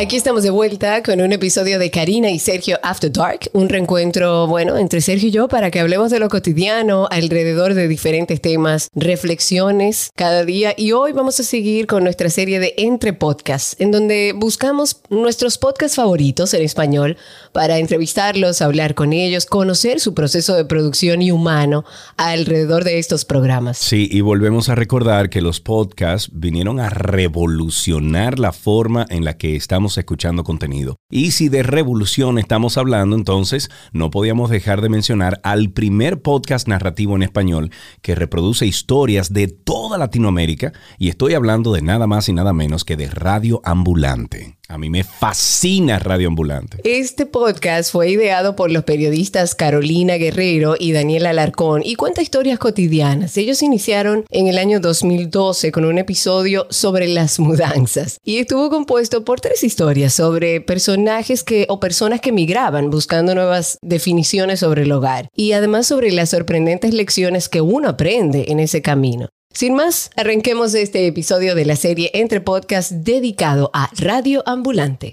Aquí 0.00 0.14
estamos 0.14 0.44
de 0.44 0.50
vuelta 0.50 1.02
con 1.02 1.20
un 1.20 1.32
episodio 1.32 1.80
de 1.80 1.90
Karina 1.90 2.30
y 2.30 2.38
Sergio 2.38 2.78
After 2.84 3.10
Dark, 3.10 3.50
un 3.52 3.68
reencuentro, 3.68 4.46
bueno, 4.46 4.76
entre 4.76 5.00
Sergio 5.00 5.26
y 5.26 5.32
yo 5.32 5.48
para 5.48 5.72
que 5.72 5.80
hablemos 5.80 6.12
de 6.12 6.20
lo 6.20 6.28
cotidiano 6.28 7.08
alrededor 7.10 7.74
de 7.74 7.88
diferentes 7.88 8.40
temas, 8.40 8.90
reflexiones 8.94 10.10
cada 10.14 10.44
día 10.44 10.72
y 10.76 10.92
hoy 10.92 11.10
vamos 11.10 11.40
a 11.40 11.42
seguir 11.42 11.88
con 11.88 12.04
nuestra 12.04 12.30
serie 12.30 12.60
de 12.60 12.74
Entre 12.76 13.12
Podcasts, 13.12 13.74
en 13.80 13.90
donde 13.90 14.34
buscamos 14.36 15.00
nuestros 15.10 15.58
podcasts 15.58 15.96
favoritos 15.96 16.54
en 16.54 16.62
español 16.62 17.16
para 17.50 17.78
entrevistarlos, 17.78 18.62
hablar 18.62 18.94
con 18.94 19.12
ellos, 19.12 19.46
conocer 19.46 19.98
su 19.98 20.14
proceso 20.14 20.54
de 20.54 20.64
producción 20.64 21.22
y 21.22 21.32
humano 21.32 21.84
alrededor 22.16 22.84
de 22.84 23.00
estos 23.00 23.24
programas. 23.24 23.78
Sí, 23.78 24.08
y 24.08 24.20
volvemos 24.20 24.68
a 24.68 24.76
recordar 24.76 25.28
que 25.28 25.40
los 25.40 25.58
podcasts 25.58 26.30
vinieron 26.32 26.78
a 26.78 26.88
revolucionar 26.88 28.38
la 28.38 28.52
forma 28.52 29.04
en 29.10 29.24
la 29.24 29.36
que 29.36 29.56
estamos 29.56 29.87
escuchando 29.96 30.44
contenido. 30.44 30.96
Y 31.10 31.30
si 31.30 31.48
de 31.48 31.62
revolución 31.62 32.38
estamos 32.38 32.76
hablando, 32.76 33.16
entonces 33.16 33.70
no 33.92 34.10
podíamos 34.10 34.50
dejar 34.50 34.82
de 34.82 34.88
mencionar 34.88 35.40
al 35.44 35.70
primer 35.70 36.20
podcast 36.20 36.68
narrativo 36.68 37.16
en 37.16 37.22
español 37.22 37.70
que 38.02 38.14
reproduce 38.14 38.66
historias 38.66 39.32
de 39.32 39.48
toda 39.48 39.96
Latinoamérica 39.96 40.72
y 40.98 41.08
estoy 41.08 41.34
hablando 41.34 41.72
de 41.72 41.82
nada 41.82 42.06
más 42.06 42.28
y 42.28 42.32
nada 42.32 42.52
menos 42.52 42.84
que 42.84 42.96
de 42.96 43.08
Radio 43.08 43.60
Ambulante. 43.64 44.58
A 44.70 44.76
mí 44.76 44.90
me 44.90 45.02
fascina 45.02 45.98
Radio 45.98 46.28
Ambulante. 46.28 46.78
Este 46.84 47.24
podcast 47.24 47.90
fue 47.90 48.10
ideado 48.10 48.54
por 48.54 48.70
los 48.70 48.84
periodistas 48.84 49.54
Carolina 49.54 50.16
Guerrero 50.16 50.74
y 50.78 50.92
Daniela 50.92 51.30
Alarcón 51.30 51.80
y 51.82 51.94
cuenta 51.94 52.20
historias 52.20 52.58
cotidianas. 52.58 53.38
Ellos 53.38 53.62
iniciaron 53.62 54.26
en 54.28 54.46
el 54.46 54.58
año 54.58 54.78
2012 54.78 55.72
con 55.72 55.86
un 55.86 55.96
episodio 55.96 56.66
sobre 56.68 57.08
las 57.08 57.40
mudanzas 57.40 58.18
y 58.22 58.36
estuvo 58.40 58.68
compuesto 58.68 59.24
por 59.24 59.40
tres 59.40 59.64
historias 59.64 59.77
sobre 60.12 60.60
personajes 60.60 61.44
que 61.44 61.66
o 61.68 61.78
personas 61.78 62.20
que 62.20 62.32
migraban 62.32 62.90
buscando 62.90 63.34
nuevas 63.34 63.78
definiciones 63.80 64.60
sobre 64.60 64.82
el 64.82 64.92
hogar 64.92 65.28
y 65.34 65.52
además 65.52 65.86
sobre 65.86 66.10
las 66.10 66.30
sorprendentes 66.30 66.92
lecciones 66.92 67.48
que 67.48 67.60
uno 67.60 67.88
aprende 67.88 68.46
en 68.48 68.60
ese 68.60 68.82
camino. 68.82 69.28
Sin 69.52 69.74
más, 69.74 70.10
arranquemos 70.16 70.74
este 70.74 71.06
episodio 71.06 71.54
de 71.54 71.64
la 71.64 71.76
serie 71.76 72.10
Entre 72.14 72.40
Podcast 72.40 72.90
dedicado 72.90 73.70
a 73.72 73.90
Radio 73.98 74.42
Ambulante. 74.46 75.12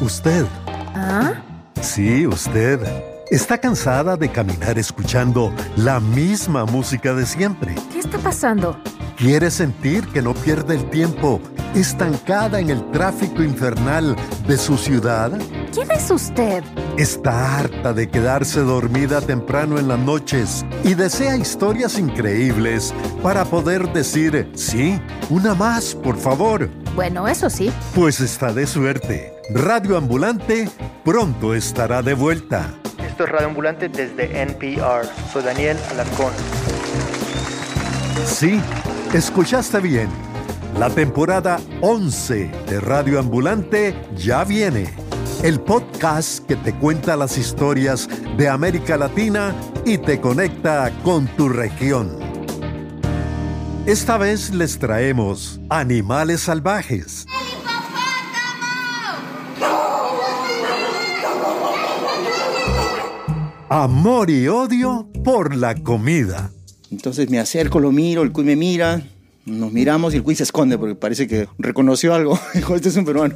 ¿Usted? 0.00 0.44
¿Ah? 0.94 1.42
Sí, 1.80 2.26
usted. 2.26 3.13
¿Está 3.30 3.56
cansada 3.56 4.16
de 4.16 4.30
caminar 4.30 4.78
escuchando 4.78 5.52
la 5.76 5.98
misma 5.98 6.66
música 6.66 7.14
de 7.14 7.24
siempre? 7.24 7.74
¿Qué 7.90 8.00
está 8.00 8.18
pasando? 8.18 8.78
¿Quiere 9.16 9.50
sentir 9.50 10.06
que 10.08 10.20
no 10.20 10.34
pierde 10.34 10.74
el 10.74 10.90
tiempo 10.90 11.40
estancada 11.74 12.60
en 12.60 12.68
el 12.68 12.90
tráfico 12.90 13.42
infernal 13.42 14.14
de 14.46 14.58
su 14.58 14.76
ciudad? 14.76 15.32
¿Quién 15.72 15.90
es 15.90 16.10
usted? 16.10 16.62
¿Está 16.98 17.58
harta 17.58 17.94
de 17.94 18.10
quedarse 18.10 18.60
dormida 18.60 19.22
temprano 19.22 19.78
en 19.78 19.88
las 19.88 19.98
noches 19.98 20.66
y 20.84 20.92
desea 20.92 21.36
historias 21.36 21.98
increíbles 21.98 22.92
para 23.22 23.46
poder 23.46 23.90
decir, 23.94 24.50
sí, 24.54 25.00
una 25.30 25.54
más, 25.54 25.94
por 25.94 26.18
favor? 26.18 26.68
Bueno, 26.94 27.26
eso 27.26 27.48
sí. 27.48 27.72
Pues 27.94 28.20
está 28.20 28.52
de 28.52 28.66
suerte. 28.66 29.32
Radio 29.50 29.96
Ambulante 29.96 30.68
pronto 31.04 31.54
estará 31.54 32.02
de 32.02 32.12
vuelta. 32.12 32.74
Esto 33.14 33.26
es 33.26 33.30
Radio 33.30 33.46
Ambulante 33.46 33.88
desde 33.88 34.42
NPR. 34.42 35.06
Soy 35.32 35.44
Daniel 35.44 35.76
Alarcón. 35.92 36.32
Sí, 38.26 38.60
escuchaste 39.12 39.78
bien. 39.78 40.08
La 40.80 40.90
temporada 40.90 41.60
11 41.80 42.50
de 42.68 42.80
Radio 42.80 43.20
Ambulante 43.20 43.94
ya 44.16 44.42
viene. 44.42 44.92
El 45.44 45.60
podcast 45.60 46.44
que 46.44 46.56
te 46.56 46.74
cuenta 46.74 47.16
las 47.16 47.38
historias 47.38 48.08
de 48.36 48.48
América 48.48 48.96
Latina 48.96 49.54
y 49.84 49.98
te 49.98 50.20
conecta 50.20 50.90
con 51.04 51.28
tu 51.36 51.48
región. 51.48 52.18
Esta 53.86 54.18
vez 54.18 54.52
les 54.52 54.80
traemos 54.80 55.60
animales 55.70 56.40
salvajes. 56.40 57.28
Amor 63.68 64.30
y 64.30 64.46
odio 64.46 65.08
por 65.24 65.56
la 65.56 65.74
comida. 65.74 66.50
Entonces 66.90 67.30
me 67.30 67.38
acerco, 67.38 67.80
lo 67.80 67.92
miro, 67.92 68.22
el 68.22 68.30
cuy 68.30 68.44
me 68.44 68.56
mira, 68.56 69.02
nos 69.46 69.72
miramos 69.72 70.12
y 70.12 70.18
el 70.18 70.22
cuy 70.22 70.34
se 70.34 70.42
esconde 70.42 70.76
porque 70.76 70.94
parece 70.94 71.26
que 71.26 71.48
reconoció 71.58 72.14
algo. 72.14 72.38
Dijo, 72.54 72.74
este 72.76 72.90
es 72.90 72.96
un 72.96 73.04
peruano. 73.04 73.34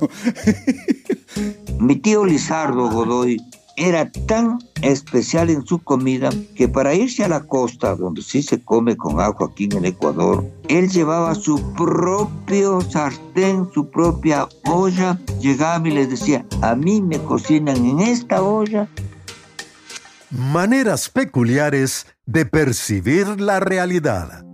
Mi 1.81 1.97
tío 1.97 2.25
Lizardo 2.25 2.91
Godoy 2.91 3.41
era 3.77 4.11
tan 4.27 4.59
especial 4.83 5.50
en 5.50 5.65
su 5.65 5.78
comida 5.78 6.31
que 6.56 6.69
para 6.69 6.94
irse 6.94 7.25
a 7.25 7.28
la 7.28 7.41
costa, 7.41 7.94
donde 7.94 8.22
sí 8.22 8.43
se 8.43 8.61
come 8.61 8.97
con 8.97 9.21
ajo 9.21 9.44
aquí 9.44 9.65
en 9.65 9.78
el 9.78 9.84
Ecuador, 9.87 10.44
él 10.69 10.91
llevaba 10.91 11.34
su 11.34 11.72
propio 11.75 12.81
sartén, 12.81 13.69
su 13.72 13.88
propia 13.88 14.49
olla, 14.67 15.19
llegaba 15.41 15.88
y 15.88 15.93
les 15.93 16.11
decía, 16.11 16.44
a 16.61 16.75
mí 16.75 17.00
me 17.00 17.19
cocinan 17.19 17.77
en 17.87 18.00
esta 18.00 18.43
olla. 18.43 18.88
Maneras 20.31 21.09
peculiares 21.09 22.06
de 22.27 22.44
percibir 22.44 23.41
la 23.41 23.61
realidad. 23.61 24.44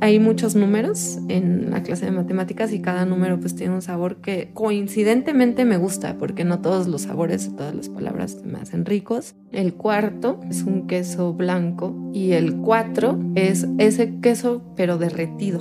Hay 0.00 0.18
muchos 0.18 0.56
números 0.56 1.18
en 1.28 1.70
la 1.70 1.84
clase 1.84 2.06
de 2.06 2.10
matemáticas 2.10 2.72
y 2.72 2.82
cada 2.82 3.04
número 3.04 3.38
pues 3.38 3.54
tiene 3.54 3.74
un 3.74 3.82
sabor 3.82 4.20
que 4.20 4.50
coincidentemente 4.54 5.64
me 5.64 5.76
gusta 5.76 6.18
porque 6.18 6.42
no 6.42 6.60
todos 6.60 6.88
los 6.88 7.02
sabores, 7.02 7.54
todas 7.54 7.76
las 7.76 7.88
palabras 7.88 8.38
me 8.44 8.58
hacen 8.58 8.84
ricos. 8.84 9.36
El 9.52 9.74
cuarto 9.74 10.40
es 10.50 10.64
un 10.64 10.88
queso 10.88 11.32
blanco 11.32 11.94
y 12.12 12.32
el 12.32 12.56
cuatro 12.56 13.16
es 13.36 13.68
ese 13.78 14.18
queso 14.20 14.62
pero 14.74 14.98
derretido. 14.98 15.60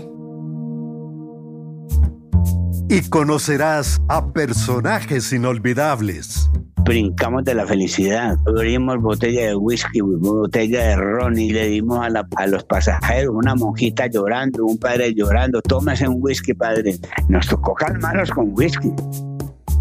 Y 2.90 3.08
conocerás 3.10 4.02
a 4.08 4.34
personajes 4.34 5.32
inolvidables 5.32 6.50
brincamos 6.90 7.44
de 7.44 7.54
la 7.54 7.68
felicidad. 7.68 8.36
Abrimos 8.48 9.00
botella 9.00 9.46
de 9.46 9.56
whisky, 9.56 10.02
botella 10.02 10.88
de 10.88 10.96
ron 10.96 11.38
y 11.38 11.52
le 11.52 11.68
dimos 11.68 12.00
a, 12.00 12.10
a 12.36 12.48
los 12.48 12.64
pasajeros 12.64 13.36
una 13.36 13.54
monjita 13.54 14.08
llorando, 14.08 14.66
un 14.66 14.80
padre 14.80 15.14
llorando. 15.14 15.62
Tómese 15.62 16.08
un 16.08 16.18
whisky, 16.20 16.56
padre. 16.56 17.00
Nos 17.28 17.48
tocó 17.48 17.76
calmarnos 17.76 18.32
con 18.32 18.58
whisky. 18.58 18.92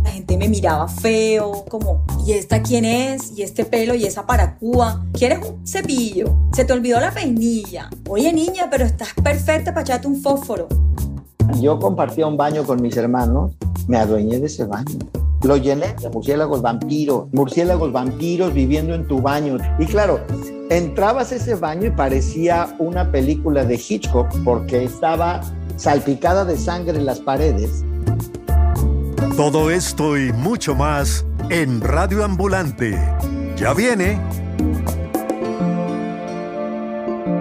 La 0.05 0.11
gente 0.11 0.37
me 0.37 0.51
miraba 0.51 0.87
feo, 0.87 1.65
como, 1.71 2.05
¿y 2.27 2.33
esta 2.33 2.63
quién 2.63 2.85
es? 2.85 3.33
¿Y 3.35 3.43
este 3.43 3.65
pelo? 3.65 3.95
¿Y 3.95 4.05
esa 4.05 4.27
paracúa? 4.27 5.03
¿Quieres 5.15 5.39
un 5.39 5.67
cepillo? 5.67 6.37
¿Se 6.53 6.67
te 6.67 6.75
olvidó 6.75 7.01
la 7.01 7.11
peinilla? 7.11 7.89
Oye, 8.07 8.31
niña, 8.35 8.69
pero 8.71 8.85
estás 8.85 9.15
perfecta 9.15 9.73
para 9.73 9.81
echarte 9.81 10.09
un 10.09 10.21
fósforo. 10.21 10.69
Yo 11.59 11.79
compartía 11.79 12.27
un 12.27 12.37
baño 12.37 12.65
con 12.65 12.83
mis 12.83 12.99
hermanos, 12.99 13.53
me 13.87 13.97
adueñé 13.97 14.39
de 14.39 14.47
ese 14.47 14.67
baño. 14.67 14.99
Lo 15.43 15.57
llené 15.57 15.95
de 16.01 16.11
murciélagos 16.11 16.63
vampiros, 16.63 17.27
murciélagos 17.33 17.93
vampiros 17.93 18.53
viviendo 18.53 18.95
en 18.95 19.07
tu 19.07 19.21
baño. 19.21 19.57
Y 19.79 19.87
claro, 19.87 20.21
entrabas 20.69 21.33
a 21.33 21.37
ese 21.37 21.55
baño 21.55 21.87
y 21.87 21.91
parecía 21.91 22.75
una 22.79 23.11
película 23.13 23.65
de 23.65 23.77
Hitchcock 23.77 24.29
porque 24.45 24.85
estaba 24.85 25.41
salpicada 25.77 26.45
de 26.45 26.57
sangre 26.59 26.99
en 26.99 27.07
las 27.07 27.21
paredes. 27.21 27.85
Todo 29.37 29.71
esto 29.71 30.19
y 30.19 30.33
mucho 30.33 30.75
más 30.75 31.25
en 31.51 31.81
Radio 31.81 32.25
Ambulante. 32.25 32.99
Ya 33.57 33.73
viene. 33.73 34.21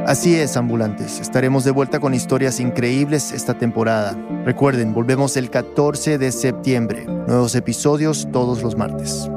Así 0.08 0.36
es, 0.36 0.56
ambulantes. 0.56 1.20
Estaremos 1.20 1.66
de 1.66 1.72
vuelta 1.72 2.00
con 2.00 2.14
historias 2.14 2.62
increíbles 2.62 3.34
esta 3.34 3.58
temporada. 3.58 4.18
Recuerden, 4.46 4.94
volvemos 4.94 5.36
el 5.36 5.50
14 5.50 6.18
de 6.18 6.32
septiembre. 6.32 7.04
Nuevos 7.06 7.56
episodios 7.56 8.26
todos 8.32 8.64
los 8.64 8.78
martes. 8.78 9.30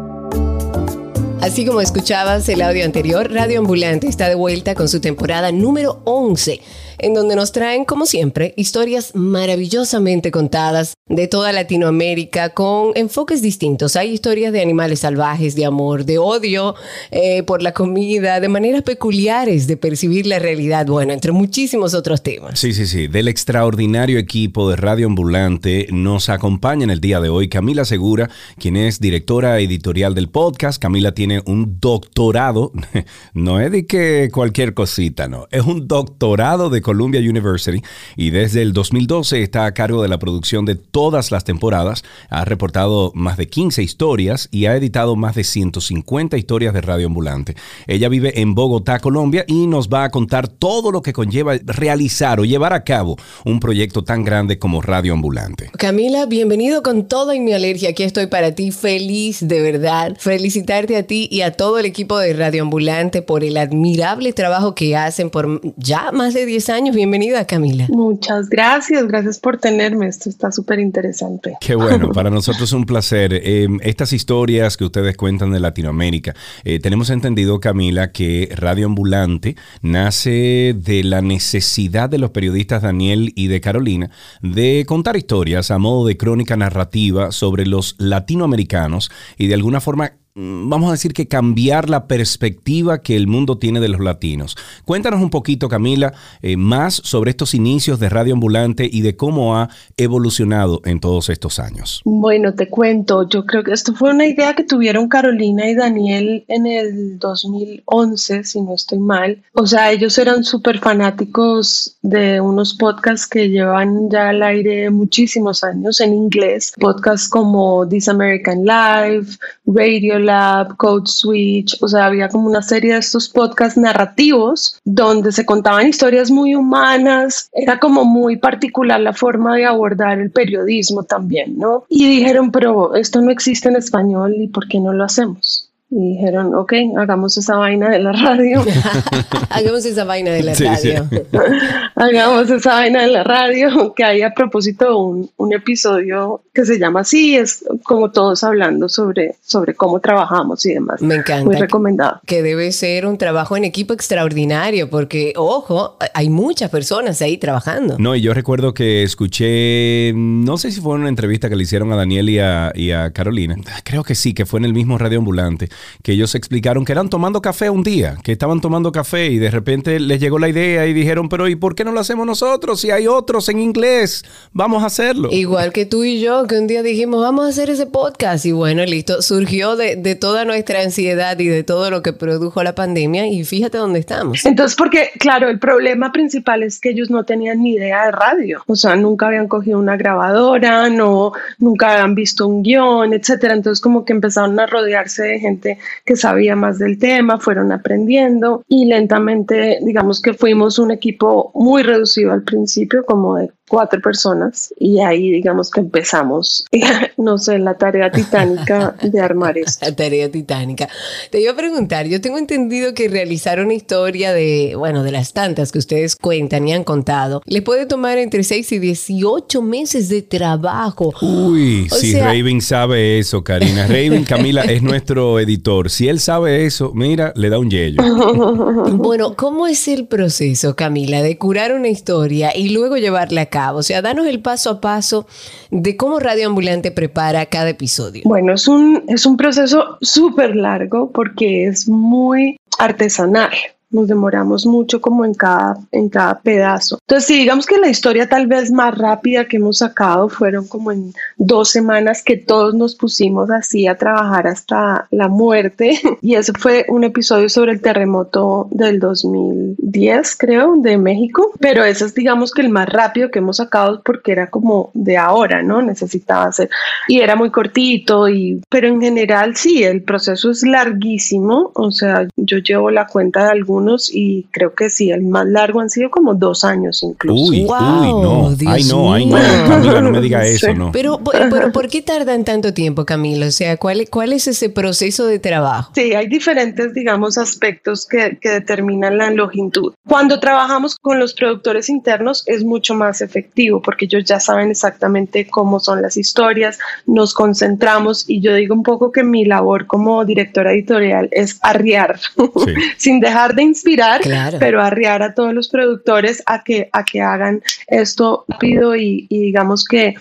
Así 1.40 1.66
como 1.66 1.80
escuchabas 1.80 2.48
el 2.48 2.62
audio 2.62 2.84
anterior, 2.84 3.32
Radio 3.32 3.58
Ambulante 3.58 4.06
está 4.06 4.28
de 4.28 4.36
vuelta 4.36 4.76
con 4.76 4.88
su 4.88 5.00
temporada 5.00 5.50
número 5.50 6.02
11 6.04 6.60
en 7.02 7.14
donde 7.14 7.36
nos 7.36 7.52
traen, 7.52 7.84
como 7.84 8.06
siempre, 8.06 8.54
historias 8.56 9.14
maravillosamente 9.14 10.30
contadas 10.30 10.94
de 11.06 11.26
toda 11.26 11.52
Latinoamérica 11.52 12.50
con 12.50 12.92
enfoques 12.94 13.42
distintos. 13.42 13.96
Hay 13.96 14.10
historias 14.12 14.52
de 14.52 14.60
animales 14.60 15.00
salvajes, 15.00 15.54
de 15.56 15.64
amor, 15.64 16.04
de 16.04 16.18
odio 16.18 16.74
eh, 17.10 17.42
por 17.42 17.62
la 17.62 17.72
comida, 17.72 18.40
de 18.40 18.48
maneras 18.48 18.82
peculiares 18.82 19.66
de 19.66 19.76
percibir 19.76 20.26
la 20.26 20.38
realidad, 20.38 20.86
bueno, 20.86 21.12
entre 21.12 21.32
muchísimos 21.32 21.94
otros 21.94 22.22
temas. 22.22 22.58
Sí, 22.58 22.72
sí, 22.72 22.86
sí. 22.86 23.08
Del 23.08 23.28
extraordinario 23.28 24.18
equipo 24.18 24.70
de 24.70 24.76
Radio 24.76 25.06
Ambulante 25.06 25.88
nos 25.90 26.28
acompaña 26.28 26.84
en 26.84 26.90
el 26.90 27.00
día 27.00 27.20
de 27.20 27.28
hoy 27.28 27.48
Camila 27.48 27.84
Segura, 27.84 28.30
quien 28.58 28.76
es 28.76 29.00
directora 29.00 29.58
editorial 29.58 30.14
del 30.14 30.28
podcast. 30.28 30.80
Camila 30.80 31.12
tiene 31.12 31.42
un 31.46 31.80
doctorado, 31.80 32.72
no 33.34 33.60
es 33.60 33.72
de 33.72 33.86
que 33.86 34.28
cualquier 34.32 34.74
cosita, 34.74 35.28
no, 35.28 35.46
es 35.50 35.62
un 35.62 35.88
doctorado 35.88 36.70
de 36.70 36.82
Columbia 36.90 37.20
University 37.20 37.80
y 38.16 38.30
desde 38.30 38.62
el 38.62 38.72
2012 38.72 39.44
está 39.44 39.64
a 39.64 39.74
cargo 39.74 40.02
de 40.02 40.08
la 40.08 40.18
producción 40.18 40.64
de 40.64 40.74
todas 40.74 41.30
las 41.30 41.44
temporadas. 41.44 42.02
Ha 42.30 42.44
reportado 42.44 43.12
más 43.14 43.36
de 43.36 43.46
15 43.46 43.80
historias 43.80 44.48
y 44.50 44.66
ha 44.66 44.74
editado 44.74 45.14
más 45.14 45.36
de 45.36 45.44
150 45.44 46.36
historias 46.36 46.74
de 46.74 46.80
radio 46.80 47.06
ambulante. 47.06 47.54
Ella 47.86 48.08
vive 48.08 48.40
en 48.40 48.56
Bogotá, 48.56 48.98
Colombia 48.98 49.44
y 49.46 49.68
nos 49.68 49.88
va 49.88 50.02
a 50.02 50.10
contar 50.10 50.48
todo 50.48 50.90
lo 50.90 51.00
que 51.00 51.12
conlleva 51.12 51.54
realizar 51.64 52.40
o 52.40 52.44
llevar 52.44 52.72
a 52.72 52.82
cabo 52.82 53.16
un 53.44 53.60
proyecto 53.60 54.02
tan 54.02 54.24
grande 54.24 54.58
como 54.58 54.82
Radio 54.82 55.12
Ambulante. 55.12 55.70
Camila, 55.78 56.26
bienvenido 56.26 56.82
con 56.82 57.06
todo 57.06 57.32
y 57.34 57.38
mi 57.38 57.52
alergia. 57.52 57.90
Aquí 57.90 58.02
estoy 58.02 58.26
para 58.26 58.56
ti, 58.56 58.72
feliz 58.72 59.46
de 59.46 59.62
verdad. 59.62 60.16
Felicitarte 60.18 60.96
a 60.96 61.04
ti 61.04 61.28
y 61.30 61.42
a 61.42 61.52
todo 61.52 61.78
el 61.78 61.86
equipo 61.86 62.18
de 62.18 62.32
Radio 62.32 62.62
Ambulante 62.62 63.22
por 63.22 63.44
el 63.44 63.56
admirable 63.58 64.32
trabajo 64.32 64.74
que 64.74 64.96
hacen 64.96 65.30
por 65.30 65.60
ya 65.76 66.10
más 66.10 66.34
de 66.34 66.46
10 66.46 66.69
años. 66.70 66.94
Bienvenida, 66.94 67.46
Camila. 67.46 67.86
Muchas 67.90 68.48
gracias, 68.48 69.06
gracias 69.06 69.38
por 69.38 69.58
tenerme. 69.58 70.06
Esto 70.06 70.28
está 70.28 70.50
súper 70.50 70.78
interesante. 70.78 71.56
Qué 71.60 71.74
bueno, 71.74 72.10
para 72.12 72.30
nosotros 72.30 72.70
es 72.70 72.72
un 72.72 72.86
placer. 72.86 73.32
Eh, 73.34 73.68
estas 73.82 74.12
historias 74.12 74.76
que 74.76 74.84
ustedes 74.84 75.16
cuentan 75.16 75.52
de 75.52 75.60
Latinoamérica, 75.60 76.34
eh, 76.64 76.78
tenemos 76.80 77.10
entendido, 77.10 77.60
Camila, 77.60 78.12
que 78.12 78.48
Radio 78.56 78.86
Ambulante 78.86 79.56
nace 79.82 80.74
de 80.76 81.04
la 81.04 81.22
necesidad 81.22 82.08
de 82.08 82.18
los 82.18 82.30
periodistas 82.30 82.82
Daniel 82.82 83.32
y 83.34 83.48
de 83.48 83.60
Carolina 83.60 84.10
de 84.42 84.84
contar 84.86 85.16
historias 85.16 85.70
a 85.70 85.78
modo 85.78 86.06
de 86.06 86.16
crónica 86.16 86.56
narrativa 86.56 87.32
sobre 87.32 87.66
los 87.66 87.96
latinoamericanos 87.98 89.10
y 89.36 89.46
de 89.46 89.54
alguna 89.54 89.80
forma 89.80 90.12
vamos 90.34 90.88
a 90.88 90.92
decir 90.92 91.12
que 91.12 91.28
cambiar 91.28 91.90
la 91.90 92.06
perspectiva 92.06 93.02
que 93.02 93.16
el 93.16 93.26
mundo 93.26 93.58
tiene 93.58 93.80
de 93.80 93.88
los 93.88 94.00
latinos. 94.00 94.56
Cuéntanos 94.84 95.20
un 95.20 95.30
poquito, 95.30 95.68
Camila, 95.68 96.12
eh, 96.42 96.56
más 96.56 96.94
sobre 96.94 97.30
estos 97.30 97.54
inicios 97.54 97.98
de 97.98 98.08
Radio 98.08 98.34
Ambulante 98.34 98.88
y 98.90 99.02
de 99.02 99.16
cómo 99.16 99.56
ha 99.56 99.68
evolucionado 99.96 100.80
en 100.84 101.00
todos 101.00 101.28
estos 101.28 101.58
años. 101.58 102.02
Bueno, 102.04 102.54
te 102.54 102.68
cuento, 102.68 103.28
yo 103.28 103.44
creo 103.44 103.64
que 103.64 103.72
esto 103.72 103.94
fue 103.94 104.10
una 104.10 104.26
idea 104.26 104.54
que 104.54 104.64
tuvieron 104.64 105.08
Carolina 105.08 105.68
y 105.68 105.74
Daniel 105.74 106.44
en 106.48 106.66
el 106.66 107.18
2011, 107.18 108.44
si 108.44 108.60
no 108.60 108.74
estoy 108.74 108.98
mal. 108.98 109.42
O 109.54 109.66
sea, 109.66 109.90
ellos 109.90 110.16
eran 110.18 110.44
súper 110.44 110.78
fanáticos 110.78 111.96
de 112.02 112.40
unos 112.40 112.74
podcasts 112.74 113.26
que 113.26 113.48
llevan 113.48 114.08
ya 114.10 114.28
al 114.28 114.42
aire 114.42 114.90
muchísimos 114.90 115.64
años 115.64 116.00
en 116.00 116.14
inglés, 116.14 116.72
podcasts 116.78 117.28
como 117.28 117.86
This 117.88 118.08
American 118.08 118.64
Life, 118.64 119.38
Radio 119.66 120.20
Lab, 120.30 120.76
Code 120.76 121.06
Switch, 121.06 121.76
o 121.80 121.88
sea, 121.88 122.06
había 122.06 122.28
como 122.28 122.46
una 122.46 122.62
serie 122.62 122.92
de 122.92 123.00
estos 123.00 123.28
podcasts 123.28 123.76
narrativos 123.76 124.78
donde 124.84 125.32
se 125.32 125.44
contaban 125.44 125.88
historias 125.88 126.30
muy 126.30 126.54
humanas, 126.54 127.50
era 127.52 127.78
como 127.78 128.04
muy 128.04 128.36
particular 128.36 129.00
la 129.00 129.12
forma 129.12 129.56
de 129.56 129.66
abordar 129.66 130.20
el 130.20 130.30
periodismo 130.30 131.02
también, 131.02 131.58
¿no? 131.58 131.84
Y 131.88 132.06
dijeron, 132.06 132.52
pero 132.52 132.94
esto 132.94 133.20
no 133.20 133.30
existe 133.30 133.68
en 133.68 133.76
español 133.76 134.34
y 134.36 134.48
¿por 134.48 134.68
qué 134.68 134.78
no 134.78 134.92
lo 134.92 135.04
hacemos? 135.04 135.70
y 135.92 136.12
dijeron, 136.12 136.54
ok, 136.54 136.72
hagamos 136.98 137.36
esa 137.36 137.56
vaina 137.56 137.90
de 137.90 137.98
la 137.98 138.12
radio. 138.12 138.62
hagamos 139.50 139.84
esa 139.84 140.04
vaina 140.04 140.30
de 140.30 140.44
la 140.44 140.54
radio. 140.54 141.08
hagamos 141.96 142.48
esa 142.48 142.74
vaina 142.74 143.02
de 143.02 143.08
la 143.08 143.24
radio, 143.24 143.92
que 143.92 144.04
hay 144.04 144.22
a 144.22 144.32
propósito 144.32 144.96
un, 144.96 145.28
un, 145.36 145.52
episodio 145.52 146.42
que 146.54 146.64
se 146.64 146.78
llama 146.78 147.00
así, 147.00 147.36
es 147.36 147.64
como 147.90 148.12
todos 148.12 148.44
hablando 148.44 148.88
sobre, 148.88 149.34
sobre 149.44 149.74
cómo 149.74 149.98
trabajamos 149.98 150.64
y 150.64 150.74
demás. 150.74 151.02
Me 151.02 151.16
encanta. 151.16 151.44
Muy 151.44 151.56
recomendado. 151.56 152.20
Que 152.24 152.40
debe 152.40 152.70
ser 152.70 153.04
un 153.04 153.18
trabajo 153.18 153.56
en 153.56 153.64
equipo 153.64 153.92
extraordinario, 153.92 154.88
porque, 154.88 155.32
ojo, 155.34 155.96
hay 156.14 156.30
muchas 156.30 156.70
personas 156.70 157.20
ahí 157.20 157.36
trabajando. 157.36 157.96
No, 157.98 158.14
y 158.14 158.20
yo 158.20 158.32
recuerdo 158.32 158.74
que 158.74 159.02
escuché, 159.02 160.12
no 160.14 160.56
sé 160.56 160.70
si 160.70 160.80
fue 160.80 160.94
en 160.94 161.00
una 161.00 161.08
entrevista 161.08 161.48
que 161.48 161.56
le 161.56 161.64
hicieron 161.64 161.92
a 161.92 161.96
Daniel 161.96 162.30
y 162.30 162.38
a, 162.38 162.70
y 162.76 162.92
a 162.92 163.10
Carolina, 163.10 163.56
creo 163.84 164.04
que 164.04 164.14
sí, 164.14 164.34
que 164.34 164.46
fue 164.46 164.60
en 164.60 164.66
el 164.66 164.72
mismo 164.72 164.96
Radio 164.96 165.18
Ambulante 165.18 165.68
que 166.04 166.12
ellos 166.12 166.36
explicaron 166.36 166.84
que 166.84 166.92
eran 166.92 167.10
tomando 167.10 167.42
café 167.42 167.70
un 167.70 167.82
día, 167.82 168.18
que 168.22 168.30
estaban 168.30 168.60
tomando 168.60 168.92
café 168.92 169.26
y 169.26 169.38
de 169.38 169.50
repente 169.50 169.98
les 169.98 170.20
llegó 170.20 170.38
la 170.38 170.48
idea 170.48 170.86
y 170.86 170.92
dijeron, 170.92 171.28
pero 171.28 171.48
¿y 171.48 171.56
por 171.56 171.74
qué 171.74 171.84
no 171.84 171.90
lo 171.90 171.98
hacemos 171.98 172.24
nosotros? 172.24 172.80
Si 172.80 172.92
hay 172.92 173.08
otros 173.08 173.48
en 173.48 173.58
inglés, 173.58 174.24
vamos 174.52 174.84
a 174.84 174.86
hacerlo. 174.86 175.28
Igual 175.32 175.72
que 175.72 175.86
tú 175.86 176.04
y 176.04 176.20
yo, 176.20 176.46
que 176.46 176.56
un 176.56 176.68
día 176.68 176.84
dijimos, 176.84 177.20
vamos 177.20 177.46
a 177.46 177.48
hacer 177.48 177.68
ese 177.80 177.90
podcast 177.90 178.44
y 178.44 178.52
bueno, 178.52 178.84
listo, 178.84 179.22
surgió 179.22 179.74
de, 179.74 179.96
de 179.96 180.14
toda 180.14 180.44
nuestra 180.44 180.82
ansiedad 180.82 181.38
y 181.38 181.46
de 181.46 181.64
todo 181.64 181.90
lo 181.90 182.02
que 182.02 182.12
produjo 182.12 182.62
la 182.62 182.74
pandemia 182.74 183.26
y 183.26 183.42
fíjate 183.42 183.78
dónde 183.78 184.00
estamos. 184.00 184.44
Entonces, 184.44 184.76
porque 184.76 185.08
claro, 185.18 185.48
el 185.48 185.58
problema 185.58 186.12
principal 186.12 186.62
es 186.62 186.78
que 186.78 186.90
ellos 186.90 187.08
no 187.08 187.24
tenían 187.24 187.62
ni 187.62 187.76
idea 187.76 188.04
de 188.04 188.12
radio, 188.12 188.62
o 188.66 188.76
sea, 188.76 188.96
nunca 188.96 189.28
habían 189.28 189.48
cogido 189.48 189.78
una 189.78 189.96
grabadora, 189.96 190.90
no, 190.90 191.32
nunca 191.58 191.94
habían 191.94 192.14
visto 192.14 192.46
un 192.46 192.62
guion, 192.62 193.14
etcétera. 193.14 193.54
Entonces, 193.54 193.80
como 193.80 194.04
que 194.04 194.12
empezaron 194.12 194.60
a 194.60 194.66
rodearse 194.66 195.22
de 195.22 195.38
gente 195.38 195.78
que 196.04 196.16
sabía 196.16 196.56
más 196.56 196.78
del 196.78 196.98
tema, 196.98 197.38
fueron 197.38 197.72
aprendiendo 197.72 198.62
y 198.68 198.84
lentamente, 198.84 199.78
digamos 199.80 200.20
que 200.20 200.34
fuimos 200.34 200.78
un 200.78 200.90
equipo 200.90 201.50
muy 201.54 201.82
reducido 201.82 202.32
al 202.32 202.42
principio, 202.42 203.06
como 203.06 203.36
de 203.36 203.50
cuatro 203.70 204.00
personas 204.00 204.74
y 204.80 204.98
ahí 204.98 205.30
digamos 205.30 205.70
que 205.70 205.80
empezamos, 205.80 206.66
no 207.16 207.38
sé, 207.38 207.59
la 207.64 207.74
tarea 207.74 208.10
titánica 208.10 208.94
de 209.02 209.20
armar 209.20 209.58
esto. 209.58 209.86
La 209.86 209.94
tarea 209.94 210.30
titánica. 210.30 210.88
Te 211.30 211.40
iba 211.40 211.52
a 211.52 211.56
preguntar, 211.56 212.06
yo 212.06 212.20
tengo 212.20 212.38
entendido 212.38 212.94
que 212.94 213.08
realizar 213.08 213.60
una 213.60 213.74
historia 213.74 214.32
de, 214.32 214.74
bueno, 214.76 215.02
de 215.02 215.12
las 215.12 215.32
tantas 215.32 215.72
que 215.72 215.78
ustedes 215.78 216.16
cuentan 216.16 216.66
y 216.68 216.72
han 216.72 216.84
contado, 216.84 217.42
le 217.46 217.62
puede 217.62 217.86
tomar 217.86 218.18
entre 218.18 218.42
6 218.42 218.72
y 218.72 218.78
18 218.78 219.62
meses 219.62 220.08
de 220.08 220.22
trabajo. 220.22 221.12
Uy, 221.22 221.88
si 221.90 222.18
Raven 222.18 222.60
sabe 222.60 223.18
eso, 223.18 223.42
Karina. 223.42 223.86
Raven, 223.86 224.24
Camila, 224.24 224.62
es 224.62 224.82
nuestro 224.90 225.38
editor. 225.40 225.90
Si 225.90 226.08
él 226.08 226.20
sabe 226.20 226.66
eso, 226.66 226.92
mira, 226.94 227.32
le 227.36 227.50
da 227.50 227.58
un 227.58 227.70
yello. 227.70 228.02
bueno, 228.92 229.34
¿cómo 229.36 229.66
es 229.66 229.88
el 229.88 230.06
proceso, 230.06 230.76
Camila, 230.76 231.22
de 231.22 231.38
curar 231.38 231.72
una 231.72 231.88
historia 231.88 232.56
y 232.56 232.70
luego 232.70 232.96
llevarla 232.96 233.42
a 233.42 233.46
cabo? 233.46 233.78
O 233.78 233.82
sea, 233.82 234.02
danos 234.02 234.26
el 234.26 234.40
paso 234.40 234.70
a 234.70 234.80
paso 234.80 235.26
de 235.70 235.96
cómo 235.96 236.18
Radio 236.18 236.46
Ambulante 236.46 236.90
prepara 236.90 237.46
cada 237.50 237.70
episodio. 237.70 238.22
Bueno, 238.24 238.54
es 238.54 238.66
un, 238.66 239.04
es 239.08 239.26
un 239.26 239.36
proceso 239.36 239.98
súper 240.00 240.56
largo 240.56 241.10
porque 241.10 241.66
es 241.66 241.88
muy 241.88 242.56
artesanal 242.78 243.50
nos 243.90 244.06
demoramos 244.06 244.66
mucho 244.66 245.00
como 245.00 245.24
en 245.24 245.34
cada, 245.34 245.76
en 245.92 246.08
cada 246.08 246.40
pedazo. 246.40 246.98
Entonces, 247.02 247.26
si 247.26 247.38
digamos 247.38 247.66
que 247.66 247.78
la 247.78 247.88
historia 247.88 248.28
tal 248.28 248.46
vez 248.46 248.70
más 248.70 248.96
rápida 248.96 249.46
que 249.46 249.56
hemos 249.56 249.78
sacado 249.78 250.28
fueron 250.28 250.66
como 250.68 250.92
en 250.92 251.12
dos 251.36 251.70
semanas 251.70 252.22
que 252.22 252.36
todos 252.36 252.74
nos 252.74 252.94
pusimos 252.94 253.50
así 253.50 253.86
a 253.86 253.96
trabajar 253.96 254.46
hasta 254.46 255.06
la 255.10 255.28
muerte. 255.28 255.98
Y 256.22 256.34
ese 256.34 256.52
fue 256.52 256.84
un 256.88 257.02
episodio 257.04 257.48
sobre 257.48 257.72
el 257.72 257.80
terremoto 257.80 258.68
del 258.70 259.00
2010, 259.00 260.36
creo, 260.36 260.74
de 260.76 260.98
México. 260.98 261.50
Pero 261.58 261.82
ese 261.82 262.04
es 262.04 262.14
digamos 262.14 262.52
que 262.52 262.62
el 262.62 262.68
más 262.68 262.88
rápido 262.88 263.30
que 263.30 263.38
hemos 263.38 263.56
sacado 263.56 264.02
porque 264.04 264.32
era 264.32 264.50
como 264.50 264.90
de 264.92 265.16
ahora, 265.16 265.62
¿no? 265.62 265.82
Necesitaba 265.82 266.44
hacer. 266.44 266.68
Y 267.08 267.20
era 267.20 267.36
muy 267.36 267.50
cortito, 267.50 268.28
y, 268.28 268.60
pero 268.68 268.88
en 268.88 269.00
general 269.00 269.56
sí, 269.56 269.82
el 269.82 270.02
proceso 270.02 270.50
es 270.50 270.62
larguísimo. 270.62 271.72
O 271.74 271.90
sea, 271.90 272.28
yo 272.36 272.58
llevo 272.58 272.90
la 272.90 273.06
cuenta 273.06 273.44
de 273.44 273.50
algún 273.50 273.79
y 274.12 274.46
creo 274.50 274.74
que 274.74 274.90
sí, 274.90 275.10
el 275.10 275.22
más 275.22 275.46
largo 275.46 275.80
han 275.80 275.90
sido 275.90 276.10
como 276.10 276.34
dos 276.34 276.64
años 276.64 277.02
incluso. 277.02 277.50
Uy, 277.50 277.60
uy, 277.60 277.66
no. 277.68 278.54
ay, 278.66 278.84
no, 278.84 279.12
ay, 279.12 279.26
no. 279.26 279.36
Camila, 279.68 280.00
no 280.00 280.10
me 280.10 280.20
diga 280.20 280.44
eso, 280.46 280.72
no. 280.74 280.92
Pero, 280.92 281.20
pero, 281.22 281.72
¿por 281.72 281.88
qué 281.88 282.02
tardan 282.02 282.44
tanto 282.44 282.72
tiempo, 282.74 283.04
Camilo? 283.04 283.46
O 283.46 283.50
sea, 283.50 283.76
¿cuál, 283.76 284.08
¿cuál 284.10 284.32
es 284.32 284.46
ese 284.46 284.70
proceso 284.70 285.26
de 285.26 285.38
trabajo? 285.38 285.92
Sí, 285.94 286.14
hay 286.14 286.28
diferentes, 286.28 286.94
digamos, 286.94 287.38
aspectos 287.38 288.06
que, 288.06 288.38
que 288.40 288.50
determinan 288.50 289.18
la 289.18 289.30
longitud. 289.30 289.94
Cuando 290.06 290.40
trabajamos 290.40 290.96
con 290.96 291.18
los 291.18 291.34
productores 291.34 291.88
internos 291.88 292.44
es 292.46 292.64
mucho 292.64 292.94
más 292.94 293.20
efectivo 293.20 293.80
porque 293.82 294.04
ellos 294.06 294.24
ya 294.24 294.40
saben 294.40 294.70
exactamente 294.70 295.46
cómo 295.48 295.80
son 295.80 296.02
las 296.02 296.16
historias, 296.16 296.78
nos 297.06 297.34
concentramos 297.34 298.24
y 298.28 298.40
yo 298.40 298.54
digo 298.54 298.74
un 298.74 298.82
poco 298.82 299.12
que 299.12 299.22
mi 299.22 299.44
labor 299.44 299.86
como 299.86 300.24
directora 300.24 300.72
editorial 300.72 301.28
es 301.32 301.58
arriar, 301.62 302.18
sin 302.96 303.20
dejar 303.20 303.54
de 303.54 303.62
inspirar, 303.70 304.20
pero 304.58 304.82
arriar 304.82 305.22
a 305.22 305.34
todos 305.34 305.54
los 305.54 305.68
productores 305.68 306.42
a 306.46 306.62
que, 306.62 306.88
a 306.92 307.04
que 307.04 307.20
hagan 307.20 307.62
esto 307.86 308.44
rápido 308.48 308.94
y, 308.94 309.26
digamos 309.30 309.84
que 309.84 310.14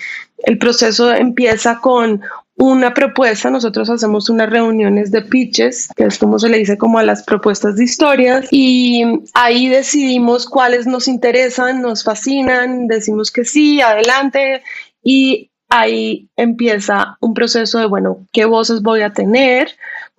el 0.46 0.58
proceso 0.58 1.14
empieza 1.14 1.80
con 1.82 2.22
una 2.56 2.94
propuesta, 2.94 3.50
nosotros 3.50 3.90
hacemos 3.90 4.30
unas 4.30 4.50
reuniones 4.50 5.12
de 5.12 5.22
pitches, 5.22 5.90
que 5.96 6.06
es 6.06 6.18
como 6.18 6.40
se 6.40 6.50
le 6.50 6.58
dice 6.58 6.78
como 6.78 7.00
a 7.00 7.04
las 7.04 7.24
propuestas 7.24 7.78
de 7.78 7.86
historias, 7.86 8.48
y 8.52 9.04
ahí 9.34 9.70
decidimos 9.70 10.46
cuáles 10.46 10.86
nos 10.86 11.08
interesan, 11.08 11.82
nos 11.82 12.04
fascinan, 12.04 12.88
decimos 12.88 13.32
que 13.32 13.46
sí, 13.46 13.82
adelante, 13.82 14.62
y 15.02 15.50
ahí 15.70 16.28
empieza 16.36 17.18
un 17.22 17.34
proceso 17.34 17.80
de, 17.80 17.86
bueno, 17.86 18.26
¿qué 18.34 18.46
voces 18.46 18.82
voy 18.82 19.02
a 19.02 19.14
tener? 19.14 19.70